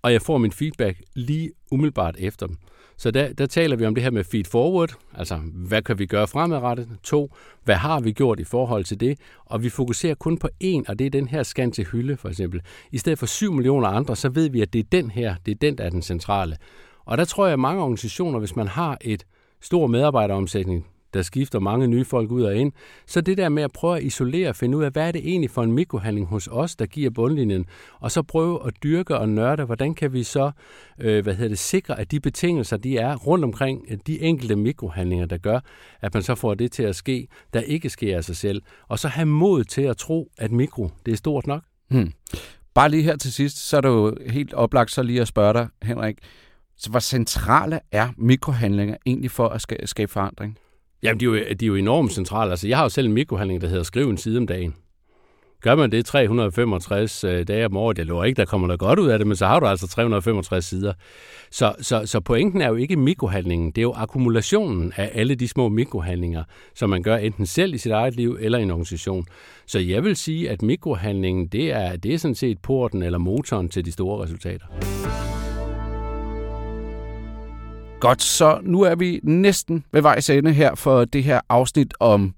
og 0.03 0.13
jeg 0.13 0.23
får 0.23 0.39
min 0.39 0.53
feedback 0.53 1.01
lige 1.15 1.51
umiddelbart 1.71 2.17
efter 2.19 2.47
dem. 2.47 2.57
Så 2.97 3.11
der, 3.11 3.33
der 3.33 3.47
taler 3.47 3.77
vi 3.77 3.87
om 3.87 3.95
det 3.95 4.05
her 4.05 4.11
med 4.11 4.25
feed 4.25 4.45
forward, 4.45 4.95
altså 5.15 5.37
hvad 5.55 5.83
kan 5.83 5.99
vi 5.99 6.07
gøre 6.07 6.27
fremadrettet? 6.27 6.89
To, 7.03 7.35
hvad 7.65 7.75
har 7.75 8.01
vi 8.01 8.13
gjort 8.13 8.41
i 8.41 8.45
forhold 8.45 8.85
til 8.85 9.01
det? 9.01 9.19
Og 9.45 9.63
vi 9.63 9.69
fokuserer 9.69 10.15
kun 10.15 10.39
på 10.39 10.49
en, 10.61 10.89
og 10.89 10.99
det 10.99 11.07
er 11.07 11.11
den 11.11 11.29
her 11.29 11.43
scan 11.43 11.73
til 11.73 11.85
hylde 11.85 12.17
for 12.17 12.29
eksempel. 12.29 12.61
I 12.93 12.99
stedet 12.99 13.19
for 13.19 13.27
7 13.27 13.53
millioner 13.53 13.89
andre, 13.89 14.17
så 14.17 14.29
ved 14.29 14.49
vi, 14.49 14.61
at 14.61 14.73
det 14.73 14.79
er 14.79 14.89
den 14.93 15.11
her, 15.11 15.35
det 15.47 15.53
er 15.53 15.59
den, 15.61 15.79
der 15.79 15.85
er 15.85 15.91
den 15.91 16.03
centrale. 16.03 16.57
Og 17.05 17.19
der 17.19 17.25
tror 17.25 17.47
jeg, 17.47 17.53
at 17.53 17.59
mange 17.59 17.83
organisationer, 17.83 18.39
hvis 18.39 18.57
man 18.57 18.69
har 18.69 18.99
et 19.01 19.27
stor 19.61 19.87
medarbejderomsætning, 19.87 20.87
der 21.15 21.23
skifter 21.23 21.59
mange 21.59 21.87
nye 21.87 22.05
folk 22.05 22.31
ud 22.31 22.43
og 22.43 22.57
ind. 22.57 22.73
Så 23.07 23.21
det 23.21 23.39
der 23.39 23.49
med 23.49 23.63
at 23.63 23.73
prøve 23.73 23.97
at 23.97 24.03
isolere 24.03 24.49
og 24.49 24.57
finde 24.57 24.79
ud 24.79 24.85
af, 24.85 24.91
hvad 24.91 25.09
er 25.09 25.13
det 25.13 25.29
egentlig 25.29 25.51
for 25.51 25.63
en 25.63 25.73
mikrohandling 25.73 26.27
hos 26.27 26.49
os, 26.53 26.77
der 26.77 26.87
giver 26.87 27.11
bundlinjen, 27.11 27.67
og 28.01 28.11
så 28.11 28.23
prøve 28.23 28.67
at 28.67 28.75
dyrke 28.83 29.19
og 29.19 29.29
nørde, 29.29 29.65
hvordan 29.65 29.95
kan 29.95 30.13
vi 30.13 30.23
så 30.23 30.51
øh, 31.01 31.23
hvad 31.23 31.35
hedder 31.35 31.49
det, 31.49 31.59
sikre, 31.59 32.01
at 32.01 32.11
de 32.11 32.21
betingelser, 32.21 32.77
de 32.77 32.99
er 32.99 33.17
rundt 33.17 33.45
omkring 33.45 33.85
øh, 33.91 33.99
de 34.07 34.21
enkelte 34.21 34.57
mikrohandlinger, 34.57 35.27
der 35.27 35.39
gør, 35.39 35.61
at 36.01 36.15
man 36.15 36.23
så 36.23 36.35
får 36.35 36.55
det 36.55 36.73
til 36.73 36.83
at 36.83 36.97
ske, 36.97 37.29
der 37.55 37.61
ikke 37.61 37.91
sker 37.91 38.17
af 38.17 38.25
sig 38.25 38.37
selv. 38.37 38.63
Og 38.89 38.99
så 38.99 39.09
have 39.09 39.27
mod 39.27 39.65
til 39.65 39.83
at 39.83 39.97
tro, 39.97 40.31
at 40.39 40.53
mikro, 40.53 40.91
det 41.07 41.13
er 41.13 41.17
stort 41.17 41.47
nok. 41.47 41.63
Hmm. 41.89 42.13
Bare 42.75 42.89
lige 42.89 43.03
her 43.03 43.17
til 43.17 43.33
sidst, 43.33 43.69
så 43.69 43.77
er 43.77 43.81
det 43.81 43.89
jo 43.89 44.17
helt 44.27 44.55
oplagt 44.55 44.91
så 44.91 45.03
lige 45.03 45.21
at 45.21 45.29
spørge 45.29 45.53
dig, 45.53 45.69
Henrik, 45.83 46.17
så 46.77 46.91
hvor 46.91 47.01
centrale 47.01 47.81
er 47.93 48.09
mikrohandlinger 48.17 48.97
egentlig 49.07 49.31
for 49.31 49.49
at 49.49 49.89
skabe 49.89 50.13
forandring? 50.13 50.59
Jamen, 51.03 51.21
de 51.21 51.25
er, 51.25 51.29
jo, 51.29 51.35
de 51.35 51.65
er 51.65 51.67
jo 51.67 51.75
enormt 51.75 52.13
centrale. 52.13 52.51
Altså, 52.51 52.69
jeg 52.69 52.77
har 52.77 52.85
jo 52.85 52.89
selv 52.89 53.07
en 53.07 53.13
mikrohandling, 53.13 53.61
der 53.61 53.69
hedder 53.69 53.83
Skriv 53.83 54.11
en 54.11 54.17
side 54.17 54.39
om 54.39 54.47
dagen. 54.47 54.75
Gør 55.63 55.75
man 55.75 55.93
det 55.93 56.07
365 56.07 57.25
øh, 57.25 57.49
dage 57.49 57.67
om 57.67 57.77
året, 57.77 57.99
jeg 57.99 58.07
lover 58.07 58.25
ikke, 58.25 58.37
der 58.37 58.45
kommer 58.45 58.67
noget 58.67 58.81
godt 58.81 58.99
ud 58.99 59.09
af 59.09 59.19
det, 59.19 59.27
men 59.27 59.37
så 59.37 59.47
har 59.47 59.61
du 59.61 59.67
altså 59.67 59.89
365 59.89 60.65
sider. 60.65 60.93
Så, 61.51 61.75
så, 61.81 62.07
så 62.07 62.21
pointen 62.21 62.61
er 62.61 62.69
jo 62.69 62.75
ikke 62.75 62.97
mikrohandlingen, 62.97 63.71
det 63.71 63.79
er 63.79 63.83
jo 63.83 63.93
akkumulationen 63.97 64.93
af 64.97 65.11
alle 65.15 65.35
de 65.35 65.49
små 65.49 65.69
mikrohandlinger, 65.69 66.45
som 66.75 66.91
man 66.91 67.03
gør 67.03 67.17
enten 67.17 67.47
selv 67.47 67.75
i 67.75 67.79
sit 67.79 67.93
eget 67.93 68.17
liv 68.17 68.39
eller 68.41 68.59
i 68.59 68.63
en 68.63 68.71
organisation. 68.71 69.27
Så 69.67 69.79
jeg 69.79 70.05
vil 70.05 70.17
sige, 70.17 70.51
at 70.51 70.63
mikrohandlingen, 70.63 71.47
det 71.47 71.73
er, 71.73 71.97
det 71.97 72.15
er 72.15 72.19
sådan 72.19 72.35
set 72.35 72.59
porten 72.63 73.03
eller 73.03 73.19
motoren 73.19 73.69
til 73.69 73.85
de 73.85 73.93
store 73.93 74.25
resultater. 74.25 74.67
Godt, 78.03 78.23
så 78.23 78.61
nu 78.63 78.83
er 78.83 78.95
vi 78.95 79.21
næsten 79.23 79.85
ved 79.93 80.03
vejs 80.03 80.31
ende 80.31 80.53
her 80.53 80.75
for 80.75 81.05
det 81.05 81.25
her 81.25 81.41
afsnit 81.49 81.95
om 82.01 82.35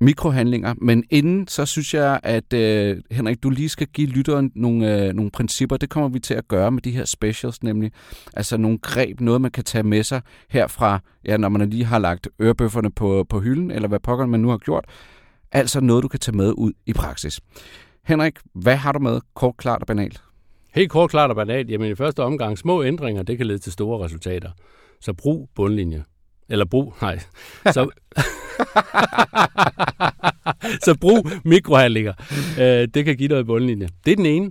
mikrohandlinger. 0.00 0.74
Men 0.76 1.04
inden, 1.10 1.48
så 1.48 1.66
synes 1.66 1.94
jeg, 1.94 2.20
at 2.22 2.52
øh, 2.52 2.96
Henrik, 3.10 3.42
du 3.42 3.50
lige 3.50 3.68
skal 3.68 3.86
give 3.86 4.06
lytteren 4.08 4.52
nogle, 4.54 5.06
øh, 5.06 5.12
nogle 5.12 5.30
principper. 5.30 5.76
Det 5.76 5.90
kommer 5.90 6.08
vi 6.08 6.18
til 6.18 6.34
at 6.34 6.48
gøre 6.48 6.70
med 6.70 6.82
de 6.82 6.90
her 6.90 7.04
specials, 7.04 7.62
nemlig 7.62 7.92
altså 8.34 8.56
nogle 8.56 8.78
greb, 8.78 9.20
noget 9.20 9.40
man 9.40 9.50
kan 9.50 9.64
tage 9.64 9.82
med 9.82 10.02
sig 10.02 10.20
herfra, 10.50 11.00
ja, 11.24 11.36
når 11.36 11.48
man 11.48 11.70
lige 11.70 11.84
har 11.84 11.98
lagt 11.98 12.28
ørebøfferne 12.42 12.90
på, 12.90 13.26
på 13.28 13.40
hylden, 13.40 13.70
eller 13.70 13.88
hvad 13.88 14.00
pokker 14.00 14.26
man 14.26 14.40
nu 14.40 14.48
har 14.48 14.58
gjort. 14.58 14.84
Altså 15.52 15.80
noget, 15.80 16.02
du 16.02 16.08
kan 16.08 16.20
tage 16.20 16.36
med 16.36 16.52
ud 16.56 16.72
i 16.86 16.92
praksis. 16.92 17.40
Henrik, 18.04 18.34
hvad 18.54 18.76
har 18.76 18.92
du 18.92 18.98
med 18.98 19.20
kort, 19.34 19.56
klart 19.56 19.80
og 19.80 19.86
banalt? 19.86 20.22
Helt 20.74 20.90
kort, 20.90 21.10
klart 21.10 21.30
og 21.30 21.36
banalt. 21.36 21.70
Jamen 21.70 21.90
i 21.90 21.94
første 21.94 22.22
omgang, 22.22 22.58
små 22.58 22.84
ændringer, 22.84 23.22
det 23.22 23.36
kan 23.36 23.46
lede 23.46 23.58
til 23.58 23.72
store 23.72 24.04
resultater. 24.04 24.50
Så 25.00 25.12
brug 25.12 25.48
bundlinje. 25.54 26.04
Eller 26.48 26.64
brug, 26.64 26.94
nej. 27.02 27.18
Så, 27.72 27.90
så 30.86 30.98
brug 31.00 31.26
mikrohandlinger. 31.44 32.12
Øh, 32.60 32.88
det 32.94 33.04
kan 33.04 33.16
give 33.16 33.28
noget 33.28 33.46
bundlinje. 33.46 33.88
Det 34.04 34.12
er 34.12 34.16
den 34.16 34.26
ene. 34.26 34.50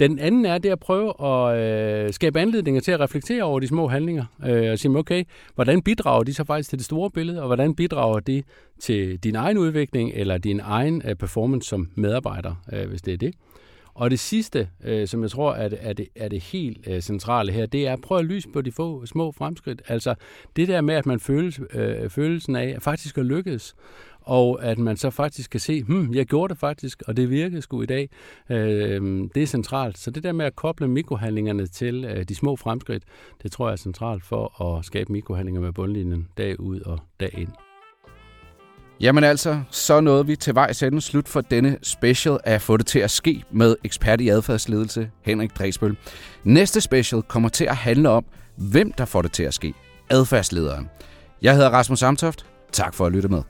Den 0.00 0.18
anden 0.18 0.46
er 0.46 0.58
det 0.58 0.68
at 0.68 0.78
prøve 0.80 1.24
at 1.26 1.58
øh, 1.58 2.12
skabe 2.12 2.40
anledninger 2.40 2.80
til 2.80 2.92
at 2.92 3.00
reflektere 3.00 3.42
over 3.42 3.60
de 3.60 3.66
små 3.66 3.88
handlinger. 3.88 4.24
Øh, 4.46 4.72
og 4.72 4.78
sige, 4.78 4.98
okay, 4.98 5.24
hvordan 5.54 5.82
bidrager 5.82 6.22
de 6.22 6.34
så 6.34 6.44
faktisk 6.44 6.68
til 6.68 6.78
det 6.78 6.86
store 6.86 7.10
billede, 7.10 7.40
og 7.40 7.46
hvordan 7.46 7.74
bidrager 7.74 8.20
de 8.20 8.42
til 8.80 9.18
din 9.18 9.36
egen 9.36 9.58
udvikling, 9.58 10.12
eller 10.14 10.38
din 10.38 10.60
egen 10.60 11.02
øh, 11.04 11.16
performance 11.16 11.68
som 11.68 11.88
medarbejder, 11.94 12.54
øh, 12.72 12.88
hvis 12.88 13.02
det 13.02 13.14
er 13.14 13.18
det. 13.18 13.34
Og 13.94 14.10
det 14.10 14.20
sidste, 14.20 14.68
øh, 14.84 15.08
som 15.08 15.22
jeg 15.22 15.30
tror 15.30 15.54
er 15.54 15.68
det, 15.68 15.78
er 15.80 15.92
det, 15.92 16.08
er 16.16 16.28
det 16.28 16.42
helt 16.42 16.88
øh, 16.88 17.00
centrale 17.00 17.52
her, 17.52 17.66
det 17.66 17.86
er 17.86 17.92
at 17.92 18.00
prøve 18.00 18.18
at 18.18 18.24
lyse 18.24 18.48
på 18.48 18.60
de 18.60 18.72
få 18.72 19.06
små 19.06 19.32
fremskridt. 19.32 19.82
Altså 19.88 20.14
det 20.56 20.68
der 20.68 20.80
med, 20.80 20.94
at 20.94 21.06
man 21.06 21.20
føles, 21.20 21.60
øh, 21.74 22.10
følelsen 22.10 22.56
af 22.56 22.72
at 22.76 22.82
faktisk 22.82 23.18
at 23.18 23.26
lykkes, 23.26 23.74
og 24.20 24.64
at 24.64 24.78
man 24.78 24.96
så 24.96 25.10
faktisk 25.10 25.50
kan 25.50 25.60
se, 25.60 25.82
hmm, 25.82 26.14
jeg 26.14 26.26
gjorde 26.26 26.54
det 26.54 26.60
faktisk, 26.60 27.02
og 27.06 27.16
det 27.16 27.30
virkede 27.30 27.62
sgu 27.62 27.82
i 27.82 27.86
dag. 27.86 28.08
Øh, 28.50 29.28
det 29.34 29.42
er 29.42 29.46
centralt. 29.46 29.98
Så 29.98 30.10
det 30.10 30.22
der 30.22 30.32
med 30.32 30.46
at 30.46 30.56
koble 30.56 30.88
mikrohandlingerne 30.88 31.66
til 31.66 32.04
øh, 32.04 32.24
de 32.24 32.34
små 32.34 32.56
fremskridt, 32.56 33.04
det 33.42 33.52
tror 33.52 33.66
jeg 33.66 33.72
er 33.72 33.76
centralt 33.76 34.24
for 34.24 34.62
at 34.62 34.84
skabe 34.84 35.12
mikrohandlinger 35.12 35.60
med 35.60 35.72
bundlinjen 35.72 36.28
dag 36.38 36.60
ud 36.60 36.80
og 36.80 36.98
dag 37.20 37.34
ind. 37.38 37.69
Jamen 39.00 39.24
altså, 39.24 39.60
så 39.70 40.00
nåede 40.00 40.26
vi 40.26 40.36
til 40.36 40.54
vejs 40.54 40.82
ende 40.82 41.00
slut 41.00 41.28
for 41.28 41.40
denne 41.40 41.78
special 41.82 42.38
af 42.44 42.62
Få 42.62 42.76
det 42.76 42.86
til 42.86 42.98
at 42.98 43.10
ske 43.10 43.44
med 43.50 43.76
ekspert 43.84 44.20
i 44.20 44.28
adfærdsledelse 44.28 45.10
Henrik 45.22 45.58
Dresbøl. 45.58 45.96
Næste 46.44 46.80
special 46.80 47.22
kommer 47.22 47.48
til 47.48 47.64
at 47.64 47.76
handle 47.76 48.08
om, 48.08 48.24
hvem 48.56 48.92
der 48.92 49.04
får 49.04 49.22
det 49.22 49.32
til 49.32 49.42
at 49.42 49.54
ske. 49.54 49.74
Adfærdslederen. 50.10 50.88
Jeg 51.42 51.54
hedder 51.54 51.70
Rasmus 51.70 51.98
Samtoft. 51.98 52.46
Tak 52.72 52.94
for 52.94 53.06
at 53.06 53.12
lytte 53.12 53.28
med. 53.28 53.42